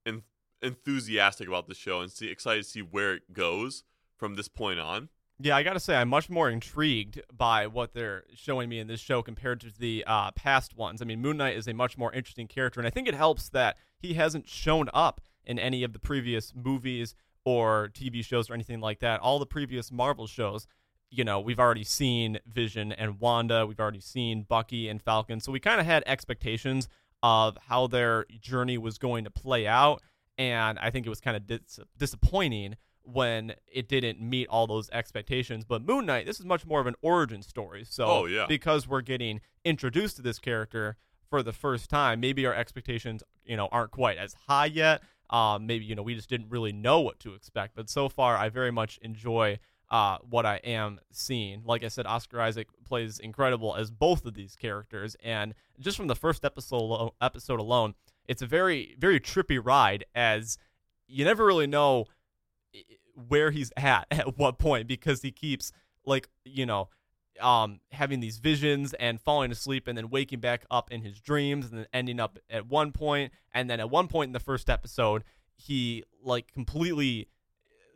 en- 0.06 0.22
enthusiastic 0.62 1.48
about 1.48 1.68
the 1.68 1.74
show 1.74 2.00
and 2.00 2.10
see 2.10 2.28
excited 2.28 2.64
to 2.64 2.68
see 2.70 2.82
where 2.82 3.14
it 3.14 3.32
goes 3.32 3.84
from 4.16 4.34
this 4.36 4.48
point 4.48 4.80
on. 4.80 5.08
Yeah, 5.40 5.56
I 5.56 5.64
gotta 5.64 5.80
say, 5.80 5.96
I'm 5.96 6.08
much 6.08 6.30
more 6.30 6.48
intrigued 6.48 7.20
by 7.36 7.66
what 7.66 7.92
they're 7.92 8.22
showing 8.34 8.68
me 8.68 8.78
in 8.78 8.86
this 8.86 9.00
show 9.00 9.20
compared 9.20 9.60
to 9.62 9.72
the 9.76 10.04
uh, 10.06 10.30
past 10.32 10.76
ones. 10.76 11.02
I 11.02 11.06
mean, 11.06 11.20
Moon 11.20 11.36
Knight 11.36 11.56
is 11.56 11.66
a 11.66 11.74
much 11.74 11.98
more 11.98 12.12
interesting 12.12 12.46
character, 12.46 12.78
and 12.78 12.86
I 12.86 12.90
think 12.90 13.08
it 13.08 13.14
helps 13.14 13.48
that 13.48 13.76
he 13.98 14.14
hasn't 14.14 14.48
shown 14.48 14.88
up 14.94 15.20
in 15.44 15.58
any 15.58 15.82
of 15.82 15.92
the 15.92 15.98
previous 15.98 16.52
movies 16.54 17.16
or 17.44 17.90
TV 17.92 18.24
shows 18.24 18.48
or 18.48 18.54
anything 18.54 18.80
like 18.80 19.00
that. 19.00 19.20
All 19.20 19.40
the 19.40 19.46
previous 19.46 19.90
Marvel 19.90 20.28
shows, 20.28 20.68
you 21.10 21.24
know, 21.24 21.40
we've 21.40 21.58
already 21.58 21.84
seen 21.84 22.38
Vision 22.46 22.92
and 22.92 23.18
Wanda, 23.18 23.66
we've 23.66 23.80
already 23.80 24.00
seen 24.00 24.44
Bucky 24.48 24.88
and 24.88 25.02
Falcon, 25.02 25.40
so 25.40 25.50
we 25.50 25.58
kind 25.58 25.80
of 25.80 25.86
had 25.86 26.04
expectations 26.06 26.88
of 27.24 27.58
how 27.66 27.88
their 27.88 28.24
journey 28.40 28.78
was 28.78 28.98
going 28.98 29.24
to 29.24 29.30
play 29.30 29.66
out, 29.66 30.00
and 30.38 30.78
I 30.78 30.90
think 30.90 31.06
it 31.06 31.10
was 31.10 31.20
kind 31.20 31.36
of 31.36 31.46
dis- 31.46 31.80
disappointing 31.98 32.76
when 33.04 33.54
it 33.70 33.88
didn't 33.88 34.20
meet 34.20 34.48
all 34.48 34.66
those 34.66 34.88
expectations. 34.90 35.64
But 35.64 35.82
Moon 35.82 36.06
Knight, 36.06 36.26
this 36.26 36.40
is 36.40 36.46
much 36.46 36.66
more 36.66 36.80
of 36.80 36.86
an 36.86 36.94
origin 37.02 37.42
story. 37.42 37.84
So 37.88 38.04
Oh, 38.06 38.24
yeah. 38.26 38.46
because 38.48 38.88
we're 38.88 39.02
getting 39.02 39.40
introduced 39.64 40.16
to 40.16 40.22
this 40.22 40.38
character 40.38 40.96
for 41.30 41.42
the 41.42 41.52
first 41.52 41.90
time, 41.90 42.20
maybe 42.20 42.46
our 42.46 42.54
expectations, 42.54 43.22
you 43.44 43.56
know, 43.56 43.68
aren't 43.70 43.90
quite 43.90 44.18
as 44.18 44.34
high 44.48 44.66
yet. 44.66 45.02
Um, 45.30 45.66
maybe 45.66 45.84
you 45.86 45.94
know 45.94 46.02
we 46.02 46.14
just 46.14 46.28
didn't 46.28 46.50
really 46.50 46.72
know 46.72 47.00
what 47.00 47.18
to 47.20 47.34
expect. 47.34 47.74
But 47.74 47.88
so 47.88 48.08
far, 48.08 48.36
I 48.36 48.50
very 48.50 48.70
much 48.70 48.98
enjoy 49.02 49.58
uh, 49.90 50.18
what 50.18 50.44
I 50.46 50.56
am 50.56 51.00
seeing. 51.10 51.62
Like 51.64 51.82
I 51.82 51.88
said, 51.88 52.06
Oscar 52.06 52.40
Isaac 52.40 52.68
plays 52.84 53.18
incredible 53.18 53.74
as 53.74 53.90
both 53.90 54.26
of 54.26 54.34
these 54.34 54.54
characters, 54.54 55.16
and 55.24 55.54
just 55.80 55.96
from 55.96 56.08
the 56.08 56.14
first 56.14 56.44
episode 56.44 57.10
episode 57.22 57.58
alone, 57.58 57.94
it's 58.28 58.42
a 58.42 58.46
very 58.46 58.94
very 58.98 59.18
trippy 59.18 59.58
ride. 59.62 60.04
As 60.14 60.58
you 61.08 61.24
never 61.24 61.44
really 61.46 61.66
know 61.66 62.04
where 63.28 63.50
he's 63.50 63.72
at 63.76 64.06
at 64.10 64.38
what 64.38 64.58
point 64.58 64.86
because 64.86 65.22
he 65.22 65.30
keeps 65.30 65.72
like 66.04 66.28
you 66.44 66.66
know 66.66 66.88
um 67.40 67.80
having 67.90 68.20
these 68.20 68.38
visions 68.38 68.94
and 68.94 69.20
falling 69.20 69.50
asleep 69.50 69.88
and 69.88 69.98
then 69.98 70.08
waking 70.08 70.40
back 70.40 70.64
up 70.70 70.90
in 70.92 71.02
his 71.02 71.20
dreams 71.20 71.66
and 71.66 71.78
then 71.78 71.86
ending 71.92 72.20
up 72.20 72.38
at 72.48 72.66
one 72.66 72.92
point. 72.92 73.32
And 73.52 73.68
then 73.68 73.80
at 73.80 73.90
one 73.90 74.08
point 74.08 74.28
in 74.28 74.32
the 74.32 74.40
first 74.40 74.70
episode 74.70 75.24
he 75.56 76.04
like 76.22 76.52
completely 76.52 77.28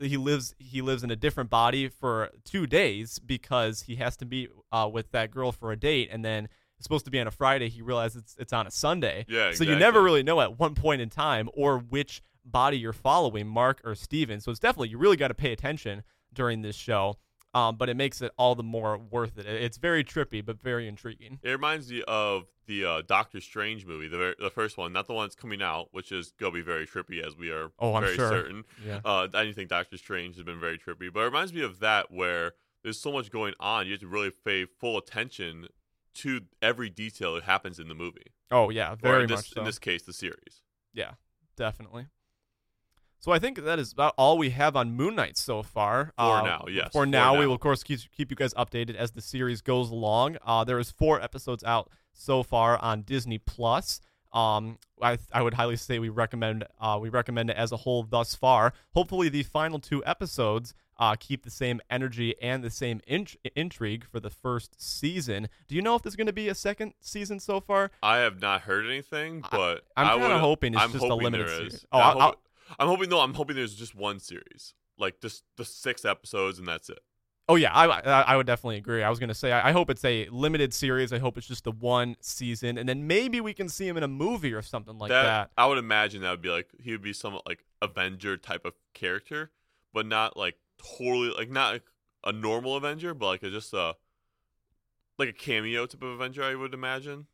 he 0.01 0.17
lives 0.17 0.55
he 0.59 0.83
lives 0.83 1.03
in 1.03 1.11
a 1.11 1.17
different 1.17 1.51
body 1.51 1.89
for 1.89 2.31
two 2.45 2.67
days 2.67 3.19
because 3.19 3.83
he 3.83 3.97
has 3.97 4.17
to 4.19 4.25
meet 4.25 4.51
uh, 4.73 4.89
with 4.93 5.11
that 5.13 5.31
girl 5.31 5.53
for 5.53 5.73
a 5.73 5.77
date. 5.77 6.09
And 6.11 6.25
then 6.25 6.49
it's 6.77 6.85
supposed 6.85 7.05
to 7.07 7.11
be 7.11 7.19
on 7.19 7.27
a 7.27 7.33
Friday. 7.33 7.69
He 7.69 7.83
realizes 7.83 8.23
it's, 8.23 8.37
it's 8.39 8.53
on 8.53 8.67
a 8.67 8.71
Sunday. 8.71 9.27
Yeah, 9.29 9.53
so 9.53 9.65
you 9.65 9.77
never 9.77 10.03
really 10.03 10.23
know 10.23 10.41
at 10.41 10.59
one 10.59 10.75
point 10.75 11.01
in 11.01 11.11
time 11.11 11.49
or 11.53 11.79
which 11.79 12.23
body 12.51 12.79
you're 12.79 12.93
following, 12.93 13.47
Mark 13.47 13.81
or 13.85 13.95
Steven. 13.95 14.41
So 14.41 14.51
it's 14.51 14.61
definitely 14.61 14.89
you 14.89 14.99
really 14.99 15.17
got 15.17 15.29
to 15.29 15.35
pay 15.35 15.53
attention 15.53 16.03
during 16.33 16.63
this 16.63 16.77
show. 16.77 17.17
um, 17.55 17.77
but 17.77 17.89
it 17.89 17.97
makes 17.97 18.21
it 18.21 18.31
all 18.37 18.55
the 18.55 18.63
more 18.63 18.99
worth 18.99 19.39
it. 19.39 19.47
It's 19.47 19.79
very 19.79 20.05
trippy, 20.05 20.45
but 20.45 20.61
very 20.61 20.87
intriguing. 20.87 21.39
It 21.43 21.49
reminds 21.51 21.91
me 21.91 22.03
of 22.07 22.45
the 22.67 22.85
uh, 22.85 23.03
Doctor 23.07 23.41
Strange 23.41 23.87
movie, 23.87 24.07
the 24.07 24.19
ver- 24.19 24.35
the 24.39 24.51
first 24.51 24.77
one, 24.77 24.93
not 24.93 25.07
the 25.07 25.15
one 25.15 25.25
that's 25.25 25.35
coming 25.35 25.63
out, 25.63 25.89
which 25.93 26.13
is 26.13 26.33
gonna 26.39 26.53
be 26.53 26.61
very 26.61 26.87
trippy, 26.87 27.27
as 27.27 27.37
we 27.39 27.51
are 27.51 27.71
Oh, 27.79 27.95
I'm 27.95 28.03
very 28.03 28.17
sure. 28.17 28.29
certain. 28.29 28.65
Yeah. 28.87 29.01
Uh, 29.03 29.29
anything 29.35 29.67
Doctor 29.67 29.97
Strange 29.97 30.35
has 30.37 30.45
been 30.45 30.61
very 30.61 30.77
trippy, 30.79 31.11
but 31.13 31.21
it 31.21 31.25
reminds 31.25 31.55
me 31.55 31.63
of 31.63 31.81
that 31.81 32.11
where 32.11 32.53
there's 32.83 33.01
so 33.01 33.11
much 33.13 33.31
going 33.31 33.55
on, 33.59 33.87
you 33.87 33.93
have 33.93 34.01
to 34.03 34.07
really 34.07 34.31
pay 34.31 34.67
full 34.67 34.99
attention 34.99 35.69
to 36.17 36.43
every 36.61 36.91
detail 36.91 37.35
that 37.35 37.45
happens 37.45 37.79
in 37.79 37.89
the 37.89 37.95
movie. 37.95 38.27
Oh 38.51 38.69
yeah, 38.69 38.93
or 38.93 38.97
very 38.97 39.23
in 39.23 39.29
this, 39.31 39.39
much 39.39 39.51
so. 39.55 39.61
In 39.63 39.65
this 39.67 39.79
case, 39.79 40.03
the 40.03 40.13
series. 40.13 40.63
Yeah, 40.93 41.13
definitely. 41.57 42.07
So 43.21 43.33
I 43.33 43.39
think 43.39 43.63
that 43.65 43.79
is 43.79 43.93
about 43.93 44.15
all 44.17 44.39
we 44.39 44.51
have 44.51 44.77
on 44.77 44.93
Moon 44.93 45.15
Knight 45.17 45.37
so 45.37 45.63
far. 45.63 46.13
For 46.17 46.23
Uh, 46.23 46.43
now, 46.43 46.65
yes. 46.69 46.87
For 46.87 46.91
for 47.03 47.07
now, 47.07 47.39
we 47.39 47.47
will 47.47 47.55
of 47.55 47.61
course 47.61 47.83
keep 47.83 48.01
keep 48.17 48.31
you 48.31 48.37
guys 48.37 48.55
updated 48.55 48.95
as 48.95 49.11
the 49.13 49.21
series 49.21 49.61
goes 49.61 49.91
along. 49.91 50.37
Uh, 50.45 50.65
there 50.65 50.79
is 50.79 50.91
four 50.91 51.21
episodes 51.21 51.65
out 51.65 51.91
so 52.13 52.43
far 52.43 52.79
on 52.79 53.03
Disney 53.03 53.39
Plus. 53.39 54.01
Um, 54.33 54.79
I 55.03 55.19
I 55.33 55.43
would 55.43 55.55
highly 55.55 55.77
say 55.77 55.99
we 55.99 56.11
recommend 56.11 56.65
uh 56.81 56.99
we 57.01 57.09
recommend 57.09 57.51
it 57.51 57.57
as 57.57 57.73
a 57.73 57.79
whole 57.79 58.03
thus 58.03 58.35
far. 58.35 58.73
Hopefully, 58.93 59.29
the 59.29 59.43
final 59.43 59.79
two 59.79 60.05
episodes 60.05 60.75
uh 60.99 61.15
keep 61.19 61.45
the 61.45 61.51
same 61.51 61.81
energy 61.91 62.35
and 62.43 62.63
the 62.63 62.71
same 62.71 63.01
int- 63.07 63.37
intrigue 63.57 64.05
for 64.05 64.21
the 64.21 64.31
first 64.31 64.81
season. 64.81 65.49
Do 65.67 65.75
you 65.75 65.83
know 65.83 65.95
if 65.97 66.03
there's 66.03 66.17
going 66.17 66.27
to 66.27 66.33
be 66.33 66.49
a 66.49 66.55
second 66.55 66.93
season 67.01 67.41
so 67.41 67.61
far? 67.61 67.91
I 68.03 68.19
have 68.19 68.41
not 68.41 68.63
heard 68.63 68.85
anything, 68.87 69.43
but 69.51 69.85
I'm 69.97 70.21
kinda 70.21 70.39
hoping 70.39 70.75
it's 70.75 70.83
I'm 70.83 70.93
just 70.93 71.05
a 71.05 71.15
limited 71.15 71.49
series. 71.49 71.87
Oh, 71.91 72.01
hoping, 72.01 72.39
I'm 72.79 72.89
hoping. 72.89 73.09
No, 73.09 73.21
I'm 73.21 73.35
hoping 73.35 73.57
there's 73.57 73.75
just 73.75 73.95
one 73.95 74.21
series, 74.21 74.75
like 74.99 75.21
just 75.21 75.45
the 75.57 75.65
six 75.65 76.05
episodes, 76.05 76.59
and 76.59 76.67
that's 76.67 76.89
it. 76.91 77.01
Oh 77.51 77.57
yeah, 77.57 77.73
I, 77.73 77.87
I 77.87 78.37
would 78.37 78.47
definitely 78.47 78.77
agree. 78.77 79.03
I 79.03 79.09
was 79.09 79.19
gonna 79.19 79.35
say 79.35 79.53
I, 79.53 79.71
I 79.71 79.73
hope 79.73 79.89
it's 79.89 80.05
a 80.05 80.29
limited 80.31 80.75
series. 80.75 81.15
I 81.15 81.19
hope 81.19 81.39
it's 81.39 81.47
just 81.47 81.65
the 81.65 81.73
one 81.73 82.17
season, 82.21 82.77
and 82.77 82.87
then 82.87 83.07
maybe 83.07 83.41
we 83.41 83.55
can 83.55 83.71
see 83.71 83.89
him 83.89 83.97
in 83.97 84.03
a 84.03 84.09
movie 84.09 84.53
or 84.53 84.61
something 84.61 84.99
like 84.99 85.09
that. 85.09 85.51
I 85.57 85.67
would 85.67 85.79
imagine 85.79 86.21
that 86.23 86.31
would 86.31 86.43
be 86.43 86.51
like 86.51 86.69
he 86.79 86.93
would 86.93 87.01
be 87.01 87.15
some 87.15 87.41
like 87.47 87.65
Avenger 87.81 88.37
type 88.37 88.67
of 88.67 88.75
character, 88.93 89.51
but 89.95 90.05
not 90.05 90.37
like 90.37 90.57
totally 90.99 91.31
like 91.31 91.51
not 91.51 91.73
like 91.73 91.85
a 92.25 92.33
normal 92.33 92.77
Avenger, 92.77 93.15
but 93.15 93.27
like 93.27 93.43
a, 93.43 93.51
just 93.51 93.73
a 93.73 93.97
like 95.19 95.31
a 95.31 95.33
cameo 95.33 95.87
type 95.87 96.03
of 96.03 96.11
Avenger. 96.11 96.43
I 96.43 96.55
would 96.55 96.75
imagine. 96.75 97.29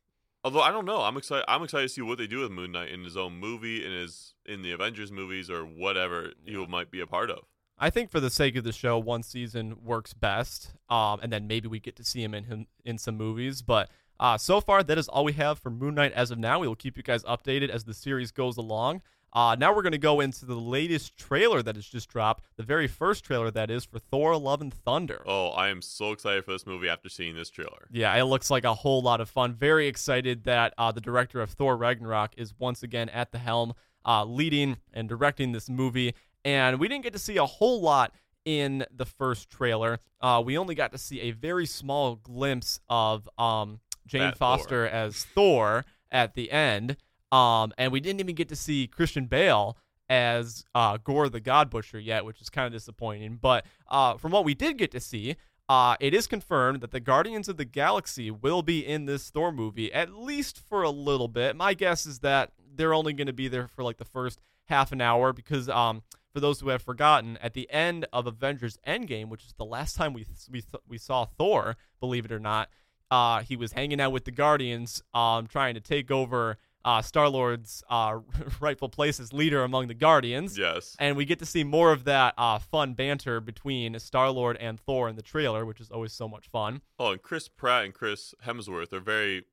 Although 0.44 0.60
I 0.60 0.70
don't 0.70 0.84
know, 0.84 1.00
I'm 1.00 1.16
excited. 1.16 1.46
I'm 1.48 1.62
excited 1.62 1.88
to 1.88 1.88
see 1.88 2.02
what 2.02 2.18
they 2.18 2.26
do 2.26 2.40
with 2.40 2.50
Moon 2.50 2.72
Knight 2.72 2.90
in 2.90 3.02
his 3.02 3.16
own 3.16 3.38
movie, 3.40 3.84
in 3.84 3.90
his 3.92 4.34
in 4.44 4.60
the 4.60 4.72
Avengers 4.72 5.10
movies, 5.10 5.48
or 5.48 5.62
whatever 5.64 6.32
he 6.44 6.54
might 6.66 6.90
be 6.90 7.00
a 7.00 7.06
part 7.06 7.30
of. 7.30 7.44
I 7.78 7.90
think 7.90 8.10
for 8.10 8.20
the 8.20 8.30
sake 8.30 8.54
of 8.54 8.62
the 8.62 8.72
show, 8.72 8.98
one 8.98 9.22
season 9.22 9.76
works 9.82 10.12
best, 10.12 10.74
um, 10.90 11.18
and 11.22 11.32
then 11.32 11.46
maybe 11.48 11.66
we 11.66 11.80
get 11.80 11.96
to 11.96 12.04
see 12.04 12.22
him 12.22 12.34
in 12.34 12.44
him 12.44 12.66
in 12.84 12.98
some 12.98 13.16
movies. 13.16 13.62
But 13.62 13.88
uh, 14.20 14.36
so 14.36 14.60
far, 14.60 14.82
that 14.82 14.98
is 14.98 15.08
all 15.08 15.24
we 15.24 15.32
have 15.32 15.58
for 15.58 15.70
Moon 15.70 15.94
Knight 15.94 16.12
as 16.12 16.30
of 16.30 16.38
now. 16.38 16.58
We 16.60 16.68
will 16.68 16.76
keep 16.76 16.98
you 16.98 17.02
guys 17.02 17.24
updated 17.24 17.70
as 17.70 17.84
the 17.84 17.94
series 17.94 18.30
goes 18.30 18.58
along. 18.58 19.00
Uh, 19.34 19.56
now 19.58 19.74
we're 19.74 19.82
going 19.82 19.92
to 19.92 19.98
go 19.98 20.20
into 20.20 20.46
the 20.46 20.54
latest 20.54 21.16
trailer 21.16 21.60
that 21.62 21.74
has 21.74 21.86
just 21.86 22.08
dropped, 22.08 22.44
the 22.56 22.62
very 22.62 22.86
first 22.86 23.24
trailer 23.24 23.50
that 23.50 23.70
is 23.70 23.84
for 23.84 23.98
Thor: 23.98 24.36
Love 24.36 24.60
and 24.60 24.72
Thunder. 24.72 25.22
Oh, 25.26 25.48
I 25.48 25.68
am 25.68 25.82
so 25.82 26.12
excited 26.12 26.44
for 26.44 26.52
this 26.52 26.66
movie 26.66 26.88
after 26.88 27.08
seeing 27.08 27.34
this 27.34 27.50
trailer. 27.50 27.88
Yeah, 27.90 28.14
it 28.14 28.24
looks 28.24 28.50
like 28.50 28.64
a 28.64 28.74
whole 28.74 29.02
lot 29.02 29.20
of 29.20 29.28
fun. 29.28 29.54
Very 29.54 29.88
excited 29.88 30.44
that 30.44 30.72
uh, 30.78 30.92
the 30.92 31.00
director 31.00 31.40
of 31.40 31.50
Thor 31.50 31.76
Ragnarok 31.76 32.32
is 32.36 32.54
once 32.58 32.82
again 32.82 33.08
at 33.08 33.32
the 33.32 33.38
helm, 33.38 33.74
uh, 34.06 34.24
leading 34.24 34.76
and 34.92 35.08
directing 35.08 35.52
this 35.52 35.68
movie. 35.68 36.14
And 36.44 36.78
we 36.78 36.88
didn't 36.88 37.04
get 37.04 37.14
to 37.14 37.18
see 37.18 37.36
a 37.38 37.46
whole 37.46 37.80
lot 37.80 38.12
in 38.44 38.84
the 38.94 39.06
first 39.06 39.50
trailer. 39.50 39.98
Uh, 40.20 40.42
we 40.44 40.58
only 40.58 40.74
got 40.74 40.92
to 40.92 40.98
see 40.98 41.22
a 41.22 41.30
very 41.32 41.66
small 41.66 42.16
glimpse 42.16 42.78
of 42.88 43.28
um, 43.38 43.80
Jane 44.06 44.32
Foster 44.32 44.86
as 44.86 45.24
Thor 45.24 45.84
at 46.10 46.34
the 46.34 46.50
end. 46.52 46.96
Um, 47.34 47.72
and 47.76 47.90
we 47.90 47.98
didn't 47.98 48.20
even 48.20 48.36
get 48.36 48.48
to 48.50 48.56
see 48.56 48.86
Christian 48.86 49.26
Bale 49.26 49.76
as 50.08 50.64
uh, 50.72 50.98
Gorr 50.98 51.28
the 51.28 51.40
God 51.40 51.68
Butcher 51.68 51.98
yet, 51.98 52.24
which 52.24 52.40
is 52.40 52.48
kind 52.48 52.66
of 52.66 52.72
disappointing. 52.72 53.40
But 53.42 53.66
uh, 53.88 54.18
from 54.18 54.30
what 54.30 54.44
we 54.44 54.54
did 54.54 54.78
get 54.78 54.92
to 54.92 55.00
see, 55.00 55.34
uh, 55.68 55.96
it 55.98 56.14
is 56.14 56.28
confirmed 56.28 56.80
that 56.82 56.92
the 56.92 57.00
Guardians 57.00 57.48
of 57.48 57.56
the 57.56 57.64
Galaxy 57.64 58.30
will 58.30 58.62
be 58.62 58.86
in 58.86 59.06
this 59.06 59.30
Thor 59.30 59.50
movie, 59.50 59.92
at 59.92 60.14
least 60.14 60.60
for 60.60 60.84
a 60.84 60.90
little 60.90 61.26
bit. 61.26 61.56
My 61.56 61.74
guess 61.74 62.06
is 62.06 62.20
that 62.20 62.52
they're 62.76 62.94
only 62.94 63.12
going 63.12 63.26
to 63.26 63.32
be 63.32 63.48
there 63.48 63.66
for 63.66 63.82
like 63.82 63.96
the 63.96 64.04
first 64.04 64.40
half 64.66 64.92
an 64.92 65.00
hour 65.00 65.32
because, 65.32 65.68
um, 65.68 66.02
for 66.32 66.38
those 66.38 66.60
who 66.60 66.68
have 66.68 66.82
forgotten, 66.82 67.36
at 67.40 67.54
the 67.54 67.68
end 67.70 68.06
of 68.12 68.28
Avengers 68.28 68.78
Endgame, 68.86 69.28
which 69.28 69.44
is 69.44 69.54
the 69.56 69.64
last 69.64 69.96
time 69.96 70.12
we 70.12 70.24
we 70.50 70.62
we 70.88 70.98
saw 70.98 71.24
Thor, 71.24 71.76
believe 71.98 72.24
it 72.24 72.32
or 72.32 72.40
not, 72.40 72.68
uh, 73.10 73.40
he 73.40 73.56
was 73.56 73.72
hanging 73.72 74.00
out 74.00 74.12
with 74.12 74.24
the 74.24 74.32
Guardians, 74.32 75.02
um, 75.14 75.46
trying 75.46 75.74
to 75.74 75.80
take 75.80 76.10
over 76.10 76.58
uh, 76.84 77.02
Star 77.02 77.28
Lord's 77.28 77.82
uh, 77.88 78.18
rightful 78.60 78.88
place 78.88 79.18
as 79.20 79.32
leader 79.32 79.62
among 79.64 79.88
the 79.88 79.94
Guardians. 79.94 80.58
Yes. 80.58 80.96
And 80.98 81.16
we 81.16 81.24
get 81.24 81.38
to 81.38 81.46
see 81.46 81.64
more 81.64 81.92
of 81.92 82.04
that 82.04 82.34
uh, 82.36 82.58
fun 82.58 82.94
banter 82.94 83.40
between 83.40 83.98
Star 83.98 84.30
Lord 84.30 84.56
and 84.58 84.78
Thor 84.78 85.08
in 85.08 85.16
the 85.16 85.22
trailer, 85.22 85.64
which 85.64 85.80
is 85.80 85.90
always 85.90 86.12
so 86.12 86.28
much 86.28 86.48
fun. 86.48 86.82
Oh, 86.98 87.12
and 87.12 87.22
Chris 87.22 87.48
Pratt 87.48 87.84
and 87.84 87.94
Chris 87.94 88.34
Hemsworth 88.46 88.92
are 88.92 89.00
very 89.00 89.44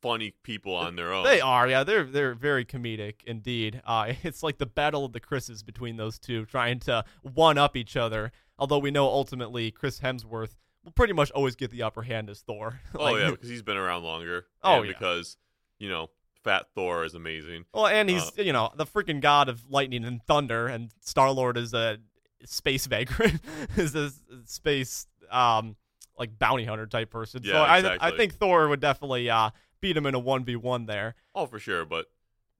funny 0.00 0.34
people 0.42 0.74
on 0.74 0.96
their 0.96 1.12
own. 1.12 1.24
They 1.24 1.40
are, 1.40 1.68
yeah, 1.68 1.84
they're 1.84 2.04
they're 2.04 2.34
very 2.34 2.64
comedic 2.64 3.24
indeed. 3.26 3.82
Uh, 3.84 4.12
it's 4.22 4.42
like 4.42 4.58
the 4.58 4.66
battle 4.66 5.04
of 5.04 5.12
the 5.12 5.20
Chris's 5.20 5.62
between 5.62 5.96
those 5.96 6.18
two, 6.18 6.46
trying 6.46 6.80
to 6.80 7.04
one 7.22 7.58
up 7.58 7.76
each 7.76 7.96
other. 7.96 8.32
Although 8.58 8.78
we 8.78 8.90
know 8.90 9.06
ultimately 9.06 9.70
Chris 9.70 10.00
Hemsworth 10.00 10.56
will 10.84 10.92
pretty 10.92 11.12
much 11.12 11.30
always 11.32 11.54
get 11.54 11.70
the 11.70 11.82
upper 11.82 12.02
hand 12.02 12.30
as 12.30 12.40
Thor. 12.40 12.80
Oh 12.98 13.16
yeah, 13.16 13.30
because 13.30 13.48
he's 13.48 13.62
been 13.62 13.76
around 13.76 14.02
longer. 14.02 14.46
Oh, 14.62 14.82
yeah. 14.82 14.92
because 14.92 15.36
you 15.78 15.88
know, 15.88 16.10
Fat 16.48 16.66
Thor 16.74 17.04
is 17.04 17.14
amazing. 17.14 17.66
Well, 17.74 17.86
and 17.86 18.08
he's 18.08 18.22
Uh, 18.38 18.42
you 18.42 18.54
know 18.54 18.72
the 18.74 18.86
freaking 18.86 19.20
god 19.20 19.50
of 19.50 19.68
lightning 19.68 20.02
and 20.04 20.22
thunder, 20.22 20.66
and 20.66 20.90
Star 21.00 21.30
Lord 21.30 21.58
is 21.58 21.74
a 21.74 21.98
space 22.46 22.86
vagrant, 22.86 23.40
is 23.76 23.94
a 23.94 24.10
space 24.46 25.06
um 25.30 25.76
like 26.18 26.38
bounty 26.38 26.64
hunter 26.64 26.86
type 26.86 27.10
person. 27.10 27.44
so 27.44 27.50
Yeah, 27.50 27.60
I 27.62 28.08
I 28.08 28.16
think 28.16 28.34
Thor 28.36 28.68
would 28.68 28.80
definitely 28.80 29.28
uh 29.28 29.50
beat 29.82 29.94
him 29.94 30.06
in 30.06 30.14
a 30.14 30.18
one 30.18 30.42
v 30.44 30.56
one 30.56 30.86
there. 30.86 31.16
Oh, 31.34 31.44
for 31.44 31.58
sure. 31.58 31.84
But 31.84 32.06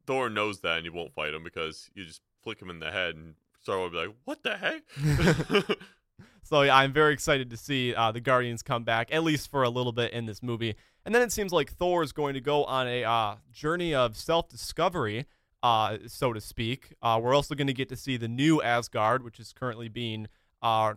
Thor 0.07 0.29
knows 0.29 0.61
that, 0.61 0.77
and 0.77 0.85
you 0.85 0.93
won't 0.93 1.15
fight 1.15 1.33
him 1.33 1.43
because 1.45 1.89
you 1.95 2.05
just 2.05 2.21
flick 2.43 2.61
him 2.61 2.69
in 2.69 2.79
the 2.79 2.91
head, 2.91 3.15
and 3.17 3.37
Star 3.63 3.77
Lord 3.79 3.93
will 3.93 4.03
be 4.03 4.07
like, 4.09 4.17
"What 4.25 4.43
the 4.43 4.57
heck?" 4.59 4.83
So 6.43 6.63
yeah, 6.63 6.77
I'm 6.77 6.95
very 6.95 7.13
excited 7.13 7.51
to 7.51 7.59
see 7.59 7.95
uh, 7.95 8.11
the 8.11 8.21
Guardians 8.21 8.63
come 8.63 8.83
back 8.83 9.09
at 9.13 9.23
least 9.23 9.51
for 9.51 9.65
a 9.65 9.69
little 9.69 9.93
bit 9.93 10.13
in 10.15 10.25
this 10.25 10.43
movie. 10.43 10.77
And 11.09 11.15
then 11.15 11.23
it 11.23 11.33
seems 11.33 11.55
like 11.55 11.73
Thor 11.73 12.03
is 12.03 12.13
going 12.13 12.35
to 12.35 12.41
go 12.43 12.67
on 12.67 12.87
a 12.87 13.03
uh, 13.03 13.37
journey 13.51 13.95
of 13.95 14.15
self-discovery, 14.15 15.25
uh, 15.63 15.97
so 16.07 16.35
to 16.35 16.41
speak. 16.43 16.93
Uh, 17.01 17.19
we're 17.23 17.35
also 17.35 17.55
going 17.55 17.67
to 17.67 17.73
get 17.73 17.89
to 17.89 17.97
see 17.97 18.19
the 18.19 18.29
new 18.29 18.61
Asgard, 18.61 19.25
which 19.25 19.41
is 19.41 19.55
currently 19.55 19.89
being 19.89 20.27
uh, 20.61 20.93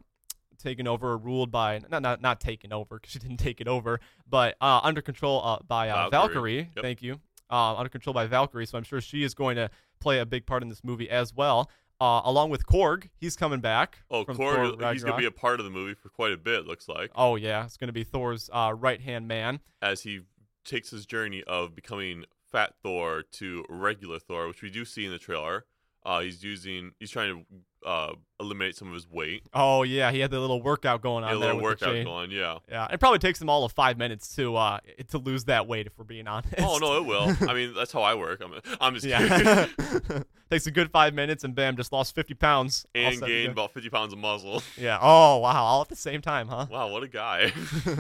taken 0.62 0.86
over 0.86 1.18
ruled 1.18 1.50
by 1.50 1.80
not 1.90 2.02
not 2.02 2.22
not 2.22 2.42
taken 2.42 2.74
over 2.74 2.96
because 2.96 3.14
she 3.14 3.20
didn't 3.20 3.38
take 3.38 3.62
it 3.62 3.70
over, 3.70 4.02
but 4.30 4.58
uh, 4.60 4.82
under 4.84 5.02
control 5.02 5.42
uh, 5.46 5.60
by 5.66 5.90
uh, 5.90 6.10
Valkyrie. 6.10 6.12
Valkyrie. 6.12 6.58
Yep. 6.76 6.84
Thank 6.84 7.02
you. 7.02 7.22
Uh, 7.50 7.78
under 7.78 7.88
control 7.88 8.14
by 8.14 8.28
Valkyrie. 8.28 8.66
So 8.66 8.78
I'm 8.78 8.84
sure 8.84 9.00
she 9.00 9.24
is 9.24 9.34
going 9.34 9.56
to 9.56 9.70
play 10.02 10.20
a 10.20 10.26
big 10.26 10.46
part 10.46 10.62
in 10.62 10.68
this 10.68 10.84
movie 10.84 11.10
as 11.10 11.34
well. 11.34 11.70
Uh, 12.02 12.20
along 12.26 12.50
with 12.50 12.66
Korg, 12.66 13.10
he's 13.16 13.36
coming 13.36 13.60
back. 13.60 14.00
oh, 14.10 14.26
Korg, 14.26 14.36
Thor 14.80 14.92
he's 14.92 15.04
gonna 15.04 15.18
be 15.18 15.26
a 15.26 15.32
part 15.32 15.60
of 15.60 15.66
the 15.66 15.70
movie 15.70 15.94
for 15.94 16.10
quite 16.10 16.32
a 16.32 16.38
bit. 16.38 16.66
Looks 16.66 16.90
like 16.90 17.12
Oh 17.14 17.36
yeah, 17.36 17.64
it's 17.64 17.78
gonna 17.78 17.92
be 17.92 18.04
Thor's 18.04 18.50
uh, 18.52 18.74
right 18.76 19.00
hand 19.00 19.28
man. 19.28 19.60
as 19.84 20.02
he 20.02 20.22
takes 20.66 20.90
his 20.90 21.06
journey 21.06 21.44
of 21.44 21.76
becoming 21.76 22.26
Fat 22.52 22.74
Thor 22.82 23.24
to 23.34 23.66
regular 23.70 24.18
Thor, 24.18 24.48
which 24.48 24.64
we 24.64 24.72
do 24.72 24.84
see 24.84 25.06
in 25.06 25.12
the 25.12 25.20
trailer. 25.20 25.66
Uh, 26.04 26.22
he's 26.22 26.44
using, 26.44 26.92
he's 27.00 27.12
trying 27.12 27.46
to 27.46 27.88
uh, 27.88 28.14
eliminate 28.40 28.76
some 28.76 28.88
of 28.88 28.94
his 28.94 29.08
weight. 29.10 29.44
Oh 29.54 29.84
yeah, 29.84 30.12
he 30.12 30.20
had 30.20 30.32
the 30.32 30.40
little 30.40 30.62
workout 30.62 31.02
going 31.02 31.24
on 31.24 31.32
there 31.32 31.40
little 31.40 31.56
with 31.58 31.80
the 31.80 31.86
workout 31.86 31.94
chain. 31.96 32.06
going, 32.06 32.32
yeah. 32.32 32.60
Yeah, 32.70 32.88
it 32.92 33.00
probably 33.00 33.20
takes 33.20 33.42
him 33.42 33.50
all 33.50 33.64
of 33.64 33.72
five 33.72 33.98
minutes 33.98 34.36
to 34.36 34.56
uh 34.56 34.80
to 35.10 35.18
lose 35.18 35.46
that 35.46 35.68
weight 35.68 35.88
if 35.88 35.98
we're 35.98 36.06
being 36.06 36.28
honest. 36.28 36.54
Oh 36.60 36.78
no, 36.78 36.98
it 36.98 37.06
will. 37.06 37.36
I 37.50 37.54
mean, 37.54 37.74
that's 37.74 37.92
how 37.92 38.02
I 38.02 38.16
work. 38.16 38.42
I'm, 38.44 38.54
I'm 38.80 38.94
just 38.94 39.06
Yeah, 39.06 39.68
takes 40.52 40.68
a 40.68 40.72
good 40.72 40.92
five 40.92 41.14
minutes 41.14 41.44
and 41.44 41.56
bam, 41.56 41.76
just 41.78 41.92
lost 41.92 42.14
fifty 42.14 42.34
pounds. 42.34 42.86
And 42.94 43.20
gained 43.22 43.52
about 43.52 43.74
50 43.74 43.90
pounds 43.90 44.14
of 44.14 44.20
muscle. 44.20 44.62
Yeah. 44.78 45.00
Oh 45.02 45.38
wow, 45.38 45.64
all 45.64 45.82
at 45.82 45.90
the 45.90 45.96
same 45.96 46.22
time, 46.22 46.48
huh? 46.48 46.68
Wow, 46.70 46.92
what 46.92 47.04
a 47.04 47.08
guy. 47.08 47.52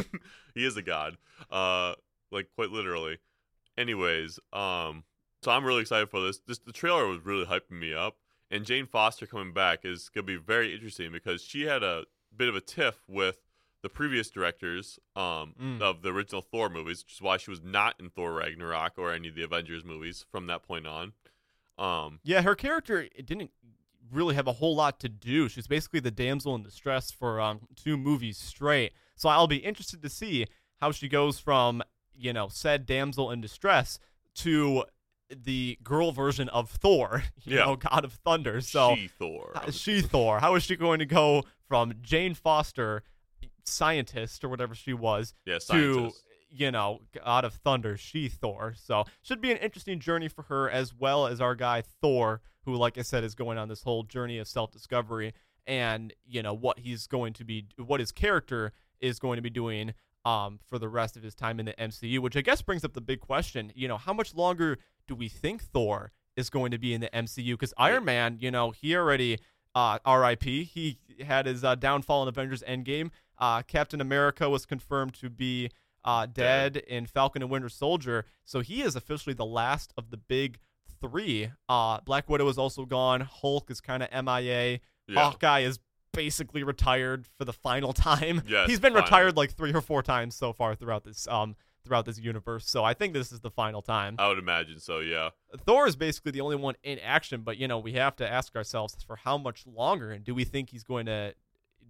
he 0.55 0.65
is 0.65 0.77
a 0.77 0.81
god. 0.81 1.17
Uh 1.50 1.93
like 2.31 2.50
quite 2.55 2.70
literally. 2.70 3.17
Anyways, 3.77 4.39
um 4.53 5.03
so 5.41 5.51
I'm 5.51 5.65
really 5.65 5.81
excited 5.81 6.10
for 6.10 6.21
this. 6.21 6.39
This 6.39 6.60
the 6.60 6.71
trailer 6.74 7.07
was 7.07 7.19
really 7.25 7.45
hyping 7.45 7.79
me 7.79 7.93
up. 7.93 8.17
And 8.50 8.65
Jane 8.65 8.86
Foster 8.86 9.25
coming 9.25 9.53
back 9.53 9.86
is 9.86 10.10
gonna 10.10 10.25
be 10.25 10.36
very 10.36 10.74
interesting 10.74 11.12
because 11.12 11.41
she 11.41 11.63
had 11.63 11.83
a 11.83 12.03
bit 12.36 12.50
of 12.50 12.55
a 12.55 12.62
tiff 12.62 13.00
with 13.07 13.39
the 13.81 13.89
previous 13.89 14.29
directors 14.29 15.00
um 15.15 15.55
Mm. 15.60 15.81
of 15.81 16.01
the 16.01 16.10
original 16.10 16.41
Thor 16.41 16.69
movies, 16.69 17.03
which 17.03 17.13
is 17.13 17.21
why 17.21 17.38
she 17.38 17.50
was 17.50 17.62
not 17.63 17.95
in 18.00 18.10
Thor 18.10 18.33
Ragnarok 18.33 18.93
or 18.98 19.12
any 19.13 19.29
of 19.29 19.36
the 19.36 19.43
Avengers 19.43 19.83
movies 19.86 20.25
from 20.31 20.48
that 20.48 20.63
point 20.63 20.86
on. 20.86 21.13
Um 21.77 22.19
Yeah, 22.24 22.41
her 22.41 22.55
character 22.55 23.07
it 23.15 23.25
didn't 23.25 23.51
really 24.12 24.36
have 24.36 24.48
a 24.48 24.53
whole 24.53 24.75
lot 24.75 25.00
to 25.00 25.07
do. 25.10 25.48
She's 25.48 25.67
basically 25.67 26.01
the 26.01 26.12
damsel 26.12 26.53
in 26.55 26.63
distress 26.63 27.12
for 27.12 27.39
um, 27.39 27.62
two 27.77 27.95
movies 27.95 28.38
straight. 28.38 28.91
So 29.15 29.29
I'll 29.29 29.48
be 29.48 29.57
interested 29.57 30.01
to 30.03 30.10
see 30.10 30.48
how 30.81 30.91
she 30.91 31.07
goes 31.07 31.39
from 31.39 31.81
you 32.13 32.33
know 32.33 32.50
said 32.50 32.86
damsel 32.86 33.31
in 33.31 33.39
distress 33.41 33.98
to 34.36 34.83
the 35.44 35.78
girl 35.84 36.12
version 36.12 36.50
of 36.50 36.70
Thor, 36.70 37.24
you 37.44 37.58
Yeah. 37.58 37.66
know, 37.66 37.76
God 37.76 38.06
of 38.06 38.14
Thunder. 38.14 38.62
So 38.62 38.96
she 38.96 39.08
Thor. 39.08 39.54
she 39.72 40.02
Thor. 40.02 40.40
How 40.40 40.56
is 40.56 40.64
she 40.64 40.76
going 40.76 41.00
to 41.00 41.06
go 41.06 41.44
from 41.68 41.94
Jane 42.02 42.34
Foster, 42.34 43.04
scientist 43.66 44.44
or 44.44 44.50
whatever 44.50 44.76
she 44.76 44.94
was, 44.94 45.34
yeah, 45.46 45.60
to 45.78 46.12
you 46.50 46.70
know 46.72 47.00
God 47.24 47.46
of 47.46 47.54
Thunder, 47.56 47.98
she 47.98 48.28
Thor? 48.28 48.74
So 48.78 49.06
should 49.22 49.42
be 49.42 49.52
an 49.52 49.58
interesting 49.58 50.00
journey 50.00 50.28
for 50.28 50.44
her 50.44 50.70
as 50.70 50.94
well 50.94 51.28
as 51.28 51.40
our 51.42 51.56
guy 51.56 51.82
Thor, 52.02 52.42
who, 52.66 52.76
like 52.76 52.98
I 52.98 53.02
said, 53.04 53.24
is 53.24 53.36
going 53.36 53.58
on 53.58 53.70
this 53.70 53.84
whole 53.84 54.04
journey 54.04 54.38
of 54.38 54.48
self 54.48 54.72
discovery 54.72 55.34
and 55.68 56.14
you 56.26 56.42
know 56.42 56.54
what 56.54 56.80
he's 56.80 57.08
going 57.08 57.34
to 57.34 57.46
be, 57.46 57.68
what 57.78 58.00
his 58.00 58.12
character 58.12 58.72
is 59.00 59.20
going 59.20 59.36
to 59.38 59.42
be 59.42 59.50
doing. 59.50 59.94
Um, 60.24 60.60
for 60.70 60.78
the 60.78 60.88
rest 60.88 61.18
of 61.18 61.24
his 61.24 61.34
time 61.34 61.60
in 61.60 61.66
the 61.66 61.74
MCU, 61.74 62.20
which 62.20 62.38
I 62.38 62.42
guess 62.42 62.62
brings 62.62 62.86
up 62.86 62.94
the 62.94 63.02
big 63.02 63.22
question. 63.22 63.72
You 63.74 63.88
know, 63.88 63.98
how 63.98 64.14
much 64.14 64.36
longer 64.36 64.78
do 65.12 65.15
we 65.15 65.27
think 65.27 65.62
Thor 65.62 66.13
is 66.38 66.50
going 66.50 66.72
to 66.72 66.77
be 66.77 66.94
in 66.94 67.01
the 67.01 67.10
MCU? 67.10 67.51
Because 67.56 67.74
Iron 67.77 68.06
Man, 68.06 68.38
you 68.39 68.50
know, 68.50 68.72
he 68.72 68.96
already 68.96 69.39
uh, 69.75 70.00
R.I.P. 70.06 70.63
He 70.63 71.00
had 71.22 71.46
his 71.48 71.65
uh, 71.65 71.75
downfall 71.75 72.24
in 72.24 72.30
Avengers 72.30 72.63
Endgame. 72.65 73.10
Uh, 73.38 73.62
Captain 73.63 74.00
America 74.00 74.50
was 74.50 74.65
confirmed 74.65 75.13
to 75.15 75.30
be 75.30 75.70
uh, 76.06 76.27
dead 76.27 76.77
in 76.77 77.06
Falcon 77.06 77.41
and 77.41 77.51
Winter 77.51 77.68
Soldier, 77.68 78.24
so 78.46 78.62
he 78.62 78.82
is 78.82 78.96
officially 78.96 79.34
the 79.34 79.46
last 79.46 79.91
of 79.98 80.12
the 80.12 80.18
big 80.18 80.60
three. 81.01 81.51
Uh, 81.68 82.00
Black 82.06 82.30
Widow 82.30 82.48
is 82.48 82.58
also 82.58 82.86
gone. 82.86 83.20
Hulk 83.22 83.70
is 83.70 83.82
kind 83.82 84.01
of 84.01 84.10
MIA. 84.25 84.80
yeah. 85.08 85.13
Hawkeye 85.15 85.60
is 85.60 85.80
basically 86.13 86.63
retired 86.63 87.25
for 87.38 87.44
the 87.44 87.53
final 87.53 87.91
time. 88.10 88.44
Yes, 88.48 88.70
He's 88.70 88.80
been 88.80 88.94
finally. 88.94 89.06
retired 89.06 89.38
like 89.38 89.51
three 89.51 89.74
or 89.74 89.82
four 89.82 90.01
times 90.03 90.36
so 90.36 90.53
far 90.53 90.75
throughout 90.75 91.03
this 91.03 91.27
um 91.27 91.56
throughout 91.84 92.06
this 92.06 92.20
universe. 92.20 92.68
So 92.70 92.84
I 92.84 92.94
think 92.94 93.14
this 93.14 93.32
is 93.32 93.40
the 93.40 93.50
final 93.50 93.82
time. 93.82 94.16
I 94.20 94.28
would 94.28 94.40
imagine 94.40 94.80
so. 94.80 95.00
Yeah. 95.00 95.30
Thor 95.66 95.88
is 95.88 95.96
basically 95.96 96.32
the 96.32 96.42
only 96.42 96.56
one 96.56 96.76
in 96.84 97.00
action, 97.00 97.42
but 97.42 97.58
you 97.58 97.68
know, 97.68 97.80
we 97.80 97.94
have 97.94 98.16
to 98.18 98.30
ask 98.30 98.56
ourselves 98.56 98.96
for 99.06 99.16
how 99.16 99.38
much 99.38 99.66
longer 99.68 100.12
and 100.12 100.24
do 100.24 100.34
we 100.36 100.44
think 100.44 100.70
he's 100.70 100.84
going 100.84 101.06
to 101.08 101.34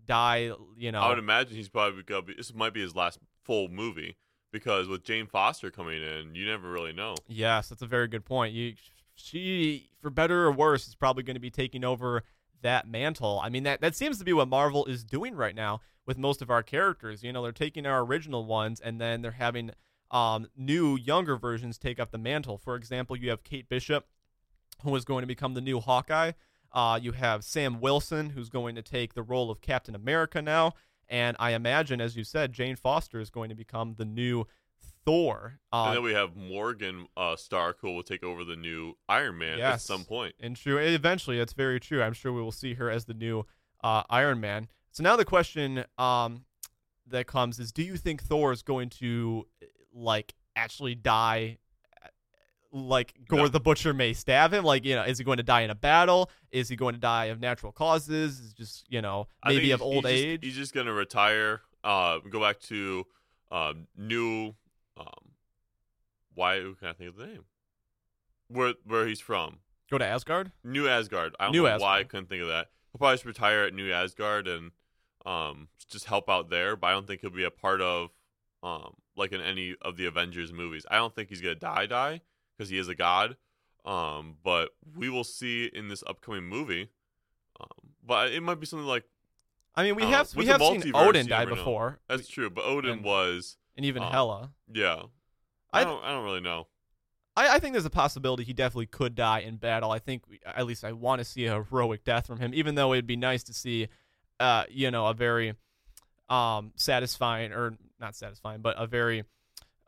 die, 0.06 0.52
you 0.78 0.92
know? 0.92 1.02
I 1.02 1.10
would 1.10 1.20
imagine 1.20 1.56
he's 1.56 1.70
probably 1.70 2.04
gonna 2.04 2.22
be. 2.24 2.34
This 2.34 2.54
might 2.54 2.74
be 2.74 2.82
his 2.82 2.96
last 2.96 3.20
full 3.44 3.70
movie 3.70 4.18
because 4.52 4.88
with 4.88 5.04
Jane 5.04 5.28
Foster 5.28 5.72
coming 5.72 6.02
in, 6.02 6.36
you 6.36 6.46
never 6.46 6.70
really 6.70 6.94
know. 6.94 7.16
Yes, 7.28 7.70
that's 7.70 7.82
a 7.82 7.88
very 7.88 8.08
good 8.08 8.26
point. 8.26 8.54
You 8.54 8.74
she 9.16 9.90
for 10.02 10.10
better 10.10 10.46
or 10.46 10.52
worse 10.52 10.88
is 10.88 10.96
probably 10.96 11.24
going 11.24 11.36
to 11.36 11.42
be 11.42 11.52
taking 11.52 11.84
over 11.84 12.24
that 12.62 12.88
mantle. 12.88 13.40
I 13.44 13.50
mean 13.50 13.64
that 13.64 13.82
that 13.82 13.96
seems 13.96 14.18
to 14.20 14.26
be 14.26 14.34
what 14.34 14.48
Marvel 14.48 14.86
is 14.86 15.04
doing 15.04 15.36
right 15.36 15.56
now 15.56 15.82
with 16.06 16.18
most 16.18 16.42
of 16.42 16.50
our 16.50 16.64
characters. 16.64 17.24
You 17.24 17.34
know, 17.34 17.44
they're 17.44 17.52
taking 17.52 17.86
our 17.86 18.04
original 18.04 18.46
ones 18.46 18.80
and 18.80 19.00
then 19.00 19.22
they're 19.22 19.32
having 19.32 19.72
um, 20.10 20.48
new 20.56 20.98
younger 20.98 21.38
versions 21.38 21.78
take 21.78 22.00
up 22.00 22.12
the 22.12 22.18
mantle. 22.18 22.58
For 22.58 22.76
example, 22.76 23.16
you 23.16 23.30
have 23.30 23.44
Kate 23.44 23.70
Bishop 23.70 24.06
who 24.84 24.96
is 24.96 25.06
going 25.06 25.22
to 25.22 25.28
become 25.28 25.54
the 25.54 25.62
new 25.62 25.80
Hawkeye. 25.80 26.32
Uh, 26.74 27.00
you 27.02 27.12
have 27.12 27.44
Sam 27.44 27.80
Wilson 27.82 28.32
who's 28.32 28.50
going 28.50 28.76
to 28.76 28.82
take 28.82 29.14
the 29.14 29.24
role 29.24 29.52
of 29.52 29.62
Captain 29.62 29.96
America 29.96 30.42
now. 30.42 30.74
And 31.08 31.36
I 31.40 31.52
imagine, 31.52 32.00
as 32.00 32.16
you 32.16 32.24
said, 32.24 32.54
Jane 32.54 32.78
Foster 32.78 33.20
is 33.20 33.30
going 33.30 33.50
to 33.50 33.56
become 33.56 33.96
the 33.98 34.06
new 34.06 34.48
Thor. 35.06 35.60
Uh, 35.74 35.86
and 35.88 35.96
then 35.98 36.04
we 36.04 36.14
have 36.14 36.36
Morgan 36.36 37.08
uh, 37.18 37.36
Stark, 37.36 37.78
who 37.82 37.92
will 37.94 38.04
take 38.04 38.24
over 38.24 38.44
the 38.44 38.56
new 38.56 38.96
Iron 39.10 39.38
Man 39.38 39.60
at 39.60 39.82
some 39.82 40.04
point. 40.04 40.36
And 40.40 40.56
true, 40.56 40.78
eventually, 40.78 41.40
it's 41.40 41.54
very 41.54 41.80
true. 41.80 42.02
I'm 42.04 42.14
sure 42.14 42.32
we 42.34 42.42
will 42.42 42.52
see 42.52 42.74
her 42.76 42.90
as 42.90 43.06
the 43.06 43.14
new 43.14 43.46
uh, 43.84 44.04
Iron 44.10 44.40
Man. 44.40 44.68
So 44.92 45.04
now 45.04 45.16
the 45.16 45.26
question 45.26 45.86
um, 45.98 46.46
that 47.08 47.26
comes 47.28 47.60
is: 47.60 47.72
Do 47.72 47.84
you 47.84 47.98
think 47.98 48.22
Thor 48.24 48.52
is 48.52 48.62
going 48.62 48.90
to 48.90 49.48
like 49.94 50.34
actually 50.56 50.96
die? 50.96 51.58
uh, 52.04 52.08
Like 52.72 53.14
Gorr 53.28 53.40
No. 53.44 53.48
the 53.48 53.60
Butcher 53.60 53.94
may 53.94 54.14
stab 54.14 54.54
him. 54.54 54.64
Like 54.66 54.86
you 54.86 54.96
know, 54.96 55.04
is 55.04 55.18
he 55.18 55.24
going 55.24 55.38
to 55.38 55.44
die 55.44 55.62
in 55.62 55.70
a 55.70 55.76
battle? 55.76 56.30
Is 56.52 56.68
he 56.70 56.76
going 56.76 56.94
to 56.94 57.00
die 57.00 57.26
of 57.26 57.40
natural 57.40 57.72
causes? 57.72 58.40
Is 58.40 58.54
just 58.54 58.86
you 58.90 59.02
know 59.02 59.28
maybe 59.46 59.72
of 59.72 59.82
old 59.82 60.06
he's 60.06 60.14
just- 60.16 60.26
age? 60.26 60.40
he's 60.44 60.56
just 60.56 60.74
gonna 60.74 60.94
retire. 60.94 61.62
Uh, 61.84 62.20
go 62.30 62.40
back 62.40 62.60
to 62.60 63.06
um, 63.52 63.88
new. 63.98 64.54
Um, 65.02 65.32
why 66.34 66.60
can 66.80 66.88
I 66.90 66.94
think 66.94 67.10
of 67.10 67.18
the 67.18 67.26
name? 67.28 67.46
Where 68.48 68.74
where 68.86 69.08
he's 69.08 69.20
from? 69.20 69.60
Go 69.90 69.98
to 69.98 70.06
Asgard. 70.06 70.52
New 70.64 70.88
Asgard. 70.88 71.36
I 71.40 71.46
don't 71.46 71.54
New 71.54 71.64
know 71.64 71.78
why 71.80 72.00
I 72.00 72.04
couldn't 72.04 72.30
think 72.30 72.42
of 72.42 72.48
that. 72.50 72.68
He'll 72.92 73.00
probably 73.00 73.16
just 73.16 73.26
retire 73.26 73.64
at 73.64 73.74
New 73.74 73.92
Asgard 73.92 74.48
and 74.48 74.72
um 75.26 75.68
just 75.90 76.06
help 76.06 76.30
out 76.30 76.50
there. 76.50 76.76
But 76.76 76.88
I 76.88 76.92
don't 76.92 77.08
think 77.08 77.22
he'll 77.22 77.30
be 77.30 77.44
a 77.44 77.52
part 77.52 77.82
of 77.82 78.10
um 78.64 78.96
like 79.16 79.32
in 79.32 79.42
any 79.42 79.76
of 79.82 79.98
the 79.98 80.06
Avengers 80.06 80.54
movies. 80.54 80.86
I 80.90 80.98
don't 80.98 81.14
think 81.16 81.30
he's 81.30 81.42
gonna 81.42 81.56
die 81.56 81.86
die 81.86 82.22
because 82.58 82.70
he 82.70 82.78
is 82.78 82.88
a 82.88 82.96
god. 82.96 83.38
Um, 83.84 84.36
but 84.44 84.70
we 84.96 85.10
will 85.10 85.24
see 85.24 85.66
in 85.66 85.88
this 85.88 86.04
upcoming 86.06 86.44
movie. 86.44 86.90
Um, 87.60 87.90
but 88.06 88.32
it 88.32 88.42
might 88.42 88.60
be 88.60 88.66
something 88.68 88.88
like 88.88 89.06
I 89.76 89.84
mean, 89.84 89.96
we 89.96 90.04
Uh, 90.04 90.10
have 90.10 90.36
we 90.36 90.46
have 90.48 90.62
seen 90.62 90.92
Odin 90.94 91.28
die 91.28 91.46
before, 91.46 92.00
that's 92.08 92.28
true. 92.28 92.50
But 92.50 92.66
Odin 92.66 92.92
and- 92.92 93.04
was 93.04 93.58
and 93.82 93.86
even 93.88 94.04
um, 94.04 94.12
Hela. 94.12 94.52
yeah. 94.72 95.04
I 95.74 95.82
I- 95.82 95.84
don't 95.84 96.04
I 96.04 96.12
don't 96.12 96.24
really 96.24 96.42
know. 96.42 96.68
I, 97.36 97.56
I 97.56 97.60
think 97.60 97.74
there's 97.74 97.86
a 97.86 97.90
possibility 97.90 98.44
he 98.44 98.52
definitely 98.54 98.88
could 98.88 99.16
die 99.16 99.40
in 99.40 99.56
battle. 99.56 99.90
I 99.90 100.00
think, 100.00 100.28
we, 100.28 100.42
at 100.46 100.66
least, 100.66 100.84
I 100.84 100.92
want 100.92 101.20
to 101.20 101.26
see 101.26 101.46
a 101.46 101.64
heroic 101.64 102.04
death 102.04 102.28
from 102.28 102.40
him. 102.40 102.54
Even 102.54 102.76
though 102.76 102.92
it'd 102.92 103.08
be 103.08 103.16
nice 103.16 103.44
to 103.44 103.54
see, 103.54 103.88
uh, 104.42 104.66
you 104.70 104.92
know, 104.92 105.08
a 105.08 105.14
very, 105.14 105.54
um, 106.30 106.74
satisfying 106.76 107.54
or 107.54 107.78
not 108.02 108.18
satisfying, 108.18 108.60
but 108.62 108.76
a 108.78 108.86
very, 108.86 109.24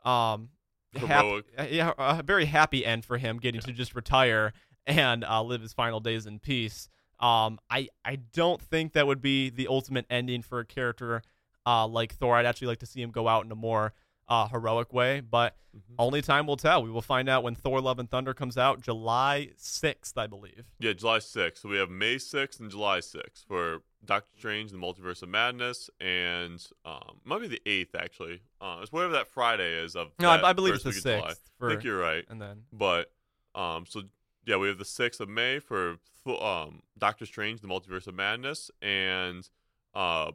um, 0.06 0.48
Heroic. 0.94 1.44
uh, 1.58 1.66
yeah, 1.70 1.92
a 1.98 2.22
very 2.22 2.46
happy 2.46 2.84
end 2.86 3.04
for 3.04 3.18
him 3.18 3.38
getting 3.38 3.60
to 3.60 3.72
just 3.72 3.94
retire 3.94 4.54
and 4.86 5.22
uh, 5.22 5.42
live 5.42 5.60
his 5.60 5.74
final 5.74 6.00
days 6.00 6.24
in 6.24 6.38
peace. 6.38 6.88
Um, 7.20 7.58
I 7.68 7.88
I 8.06 8.16
don't 8.16 8.60
think 8.60 8.94
that 8.94 9.06
would 9.06 9.20
be 9.20 9.50
the 9.50 9.68
ultimate 9.68 10.06
ending 10.08 10.40
for 10.40 10.60
a 10.60 10.64
character 10.64 11.22
uh, 11.66 11.86
like 11.86 12.14
Thor. 12.14 12.36
I'd 12.36 12.46
actually 12.46 12.68
like 12.68 12.80
to 12.80 12.86
see 12.86 13.00
him 13.02 13.10
go 13.10 13.28
out 13.28 13.44
in 13.44 13.52
a 13.52 13.56
more 13.56 13.92
uh, 14.28 14.48
heroic 14.48 14.92
way, 14.94 15.20
but 15.20 15.54
Mhm. 15.76 15.96
only 15.98 16.22
time 16.22 16.46
will 16.46 16.56
tell. 16.56 16.82
We 16.82 16.90
will 16.90 17.02
find 17.02 17.28
out 17.28 17.42
when 17.42 17.54
Thor: 17.54 17.80
Love 17.80 17.98
and 17.98 18.08
Thunder 18.10 18.32
comes 18.32 18.56
out, 18.56 18.80
July 18.80 19.50
sixth, 19.56 20.16
I 20.16 20.26
believe. 20.26 20.64
Yeah, 20.78 20.92
July 20.94 21.18
6th. 21.18 21.58
So 21.58 21.68
we 21.68 21.76
have 21.78 21.90
May 21.90 22.14
6th 22.16 22.58
and 22.60 22.70
July 22.70 23.00
6th 23.00 23.44
for 23.46 23.82
Doctor 24.04 24.30
Strange 24.38 24.70
the 24.70 24.78
Multiverse 24.78 25.22
of 25.22 25.28
Madness, 25.28 25.90
and 26.00 26.64
um, 26.86 27.20
might 27.24 27.40
be 27.40 27.48
the 27.48 27.60
8th 27.66 27.94
actually. 27.94 28.40
Uh, 28.60 28.78
it's 28.82 28.92
whatever 28.92 29.12
that 29.14 29.26
Friday 29.28 29.74
is 29.82 29.94
of. 29.96 30.12
No, 30.20 30.30
I, 30.30 30.50
I 30.50 30.52
believe 30.54 30.74
it's 30.74 30.84
the 30.84 30.90
week 30.90 30.98
of 30.98 31.02
July. 31.02 31.28
sixth. 31.30 31.50
I 31.60 31.68
think 31.68 31.84
you're 31.84 31.98
right, 31.98 32.24
and 32.30 32.40
then 32.40 32.62
but 32.72 33.12
um, 33.54 33.84
so 33.86 34.04
yeah, 34.46 34.56
we 34.56 34.68
have 34.68 34.78
the 34.78 34.84
6th 34.84 35.20
of 35.20 35.28
May 35.28 35.58
for 35.58 35.96
um 36.40 36.82
Doctor 36.96 37.26
Strange, 37.26 37.60
the 37.60 37.68
Multiverse 37.68 38.06
of 38.06 38.14
Madness, 38.14 38.70
and 38.80 39.46
uh 39.92 40.30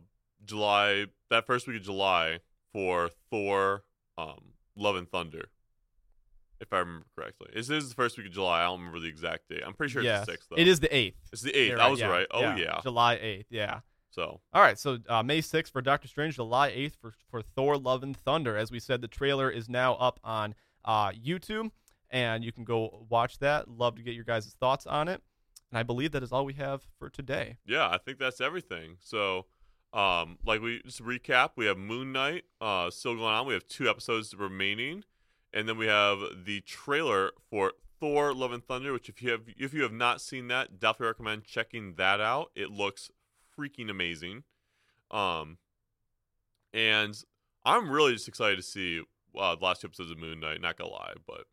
July 0.46 1.06
that 1.30 1.46
first 1.46 1.68
week 1.68 1.78
of 1.78 1.84
July 1.84 2.40
for 2.74 3.10
Thor, 3.30 3.84
um, 4.18 4.54
Love 4.76 4.96
and 4.96 5.10
Thunder. 5.10 5.50
If 6.62 6.74
I 6.74 6.80
remember 6.80 7.06
correctly, 7.16 7.48
it 7.54 7.70
is 7.70 7.90
the 7.90 7.96
first 7.96 8.18
week 8.18 8.28
of 8.28 8.34
July. 8.34 8.62
I 8.62 8.64
don't 8.66 8.80
remember 8.80 9.00
the 9.00 9.08
exact 9.08 9.48
date. 9.50 9.62
I'm 9.66 9.74
pretty 9.74 9.94
sure 9.94 10.02
yes, 10.02 10.20
it's 10.20 10.26
the 10.26 10.32
sixth. 10.34 10.50
Though. 10.50 10.58
it 10.58 10.68
is 10.68 10.82
the 10.82 10.94
eighth. 10.94 11.18
It's 11.32 11.42
the 11.42 11.56
eighth. 11.56 11.70
You're 11.72 11.82
I 11.82 11.88
was 11.88 12.02
yeah, 12.02 12.08
right. 12.08 12.28
Oh 12.32 12.56
yeah. 12.56 12.80
July 12.84 13.16
eighth. 13.16 13.48
Yeah. 13.50 13.80
So 14.12 14.42
All 14.54 14.62
right, 14.62 14.78
so 14.78 14.98
uh, 15.08 15.24
May 15.24 15.40
6th 15.40 15.72
for 15.72 15.82
Doctor 15.82 16.08
Strange, 16.08 16.36
July 16.36 16.72
8th 16.72 16.96
for, 17.00 17.14
for 17.30 17.42
Thor 17.42 17.78
Love 17.78 18.04
and 18.04 18.18
Thunder. 18.18 18.58
As 18.58 18.72
we 18.72 18.80
said, 18.80 19.02
the 19.02 19.08
trailer 19.08 19.50
is 19.50 19.70
now 19.70 19.94
up 19.96 20.20
on 20.24 20.56
uh, 20.84 21.12
YouTube, 21.12 21.72
and 22.10 22.44
you 22.44 22.52
can 22.52 22.64
go 22.64 23.06
watch 23.08 23.38
that. 23.40 23.70
Love 23.70 23.96
to 23.98 24.02
get 24.02 24.16
your 24.16 24.24
guys' 24.24 24.56
thoughts 24.60 24.88
on 24.88 25.08
it. 25.08 25.22
And 25.72 25.78
I 25.78 25.84
believe 25.84 26.12
that 26.14 26.24
is 26.24 26.32
all 26.32 26.44
we 26.44 26.54
have 26.54 26.82
for 26.98 27.10
today. 27.10 27.58
yeah, 27.68 27.88
I 27.88 28.00
think 28.00 28.18
that's 28.18 28.42
everything. 28.42 28.98
So, 29.00 29.46
um, 29.94 30.38
like 30.46 30.62
we 30.62 30.82
just 30.86 31.04
recap, 31.04 31.52
we 31.56 31.66
have 31.66 31.78
Moon 31.78 32.12
Knight 32.12 32.44
uh 32.62 32.90
still 32.92 33.16
going 33.16 33.26
on. 33.26 33.48
We 33.48 33.54
have 33.54 33.68
two 33.68 33.90
episodes 33.90 34.34
remaining, 34.36 35.04
and 35.54 35.68
then 35.68 35.78
we 35.78 35.88
have 35.88 36.20
the 36.46 36.62
trailer 36.62 37.32
for 37.50 37.74
Thor: 38.00 38.34
Love 38.34 38.52
and 38.52 38.64
Thunder. 38.64 38.94
Which, 38.94 39.10
if 39.10 39.22
you 39.22 39.32
have 39.32 39.42
if 39.58 39.74
you 39.74 39.82
have 39.84 39.94
not 39.94 40.22
seen 40.22 40.48
that, 40.50 40.80
definitely 40.80 41.08
recommend 41.08 41.44
checking 41.46 41.96
that 41.96 42.22
out. 42.22 42.52
It 42.56 42.70
looks 42.70 43.10
freaking 43.58 43.90
amazing. 43.90 44.44
Um, 45.12 45.58
and 46.72 47.16
I'm 47.66 47.90
really 47.90 48.14
just 48.14 48.28
excited 48.28 48.58
to 48.58 48.64
see 48.64 49.02
uh, 49.38 49.56
the 49.56 49.66
last 49.66 49.82
two 49.82 49.88
episodes 49.88 50.12
of 50.12 50.20
Moon 50.20 50.40
Knight. 50.40 50.62
Not 50.62 50.78
gonna 50.78 50.92
lie, 50.92 51.14
but 51.26 51.46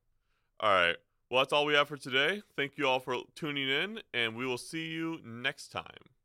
all 0.60 0.72
right. 0.72 0.96
Well, 1.30 1.40
that's 1.40 1.52
all 1.52 1.66
we 1.66 1.74
have 1.74 1.88
for 1.88 1.96
today. 1.96 2.42
Thank 2.54 2.78
you 2.78 2.86
all 2.86 3.00
for 3.00 3.16
tuning 3.34 3.68
in, 3.68 4.00
and 4.14 4.36
we 4.36 4.46
will 4.46 4.58
see 4.58 4.88
you 4.88 5.20
next 5.24 5.68
time. 5.68 6.15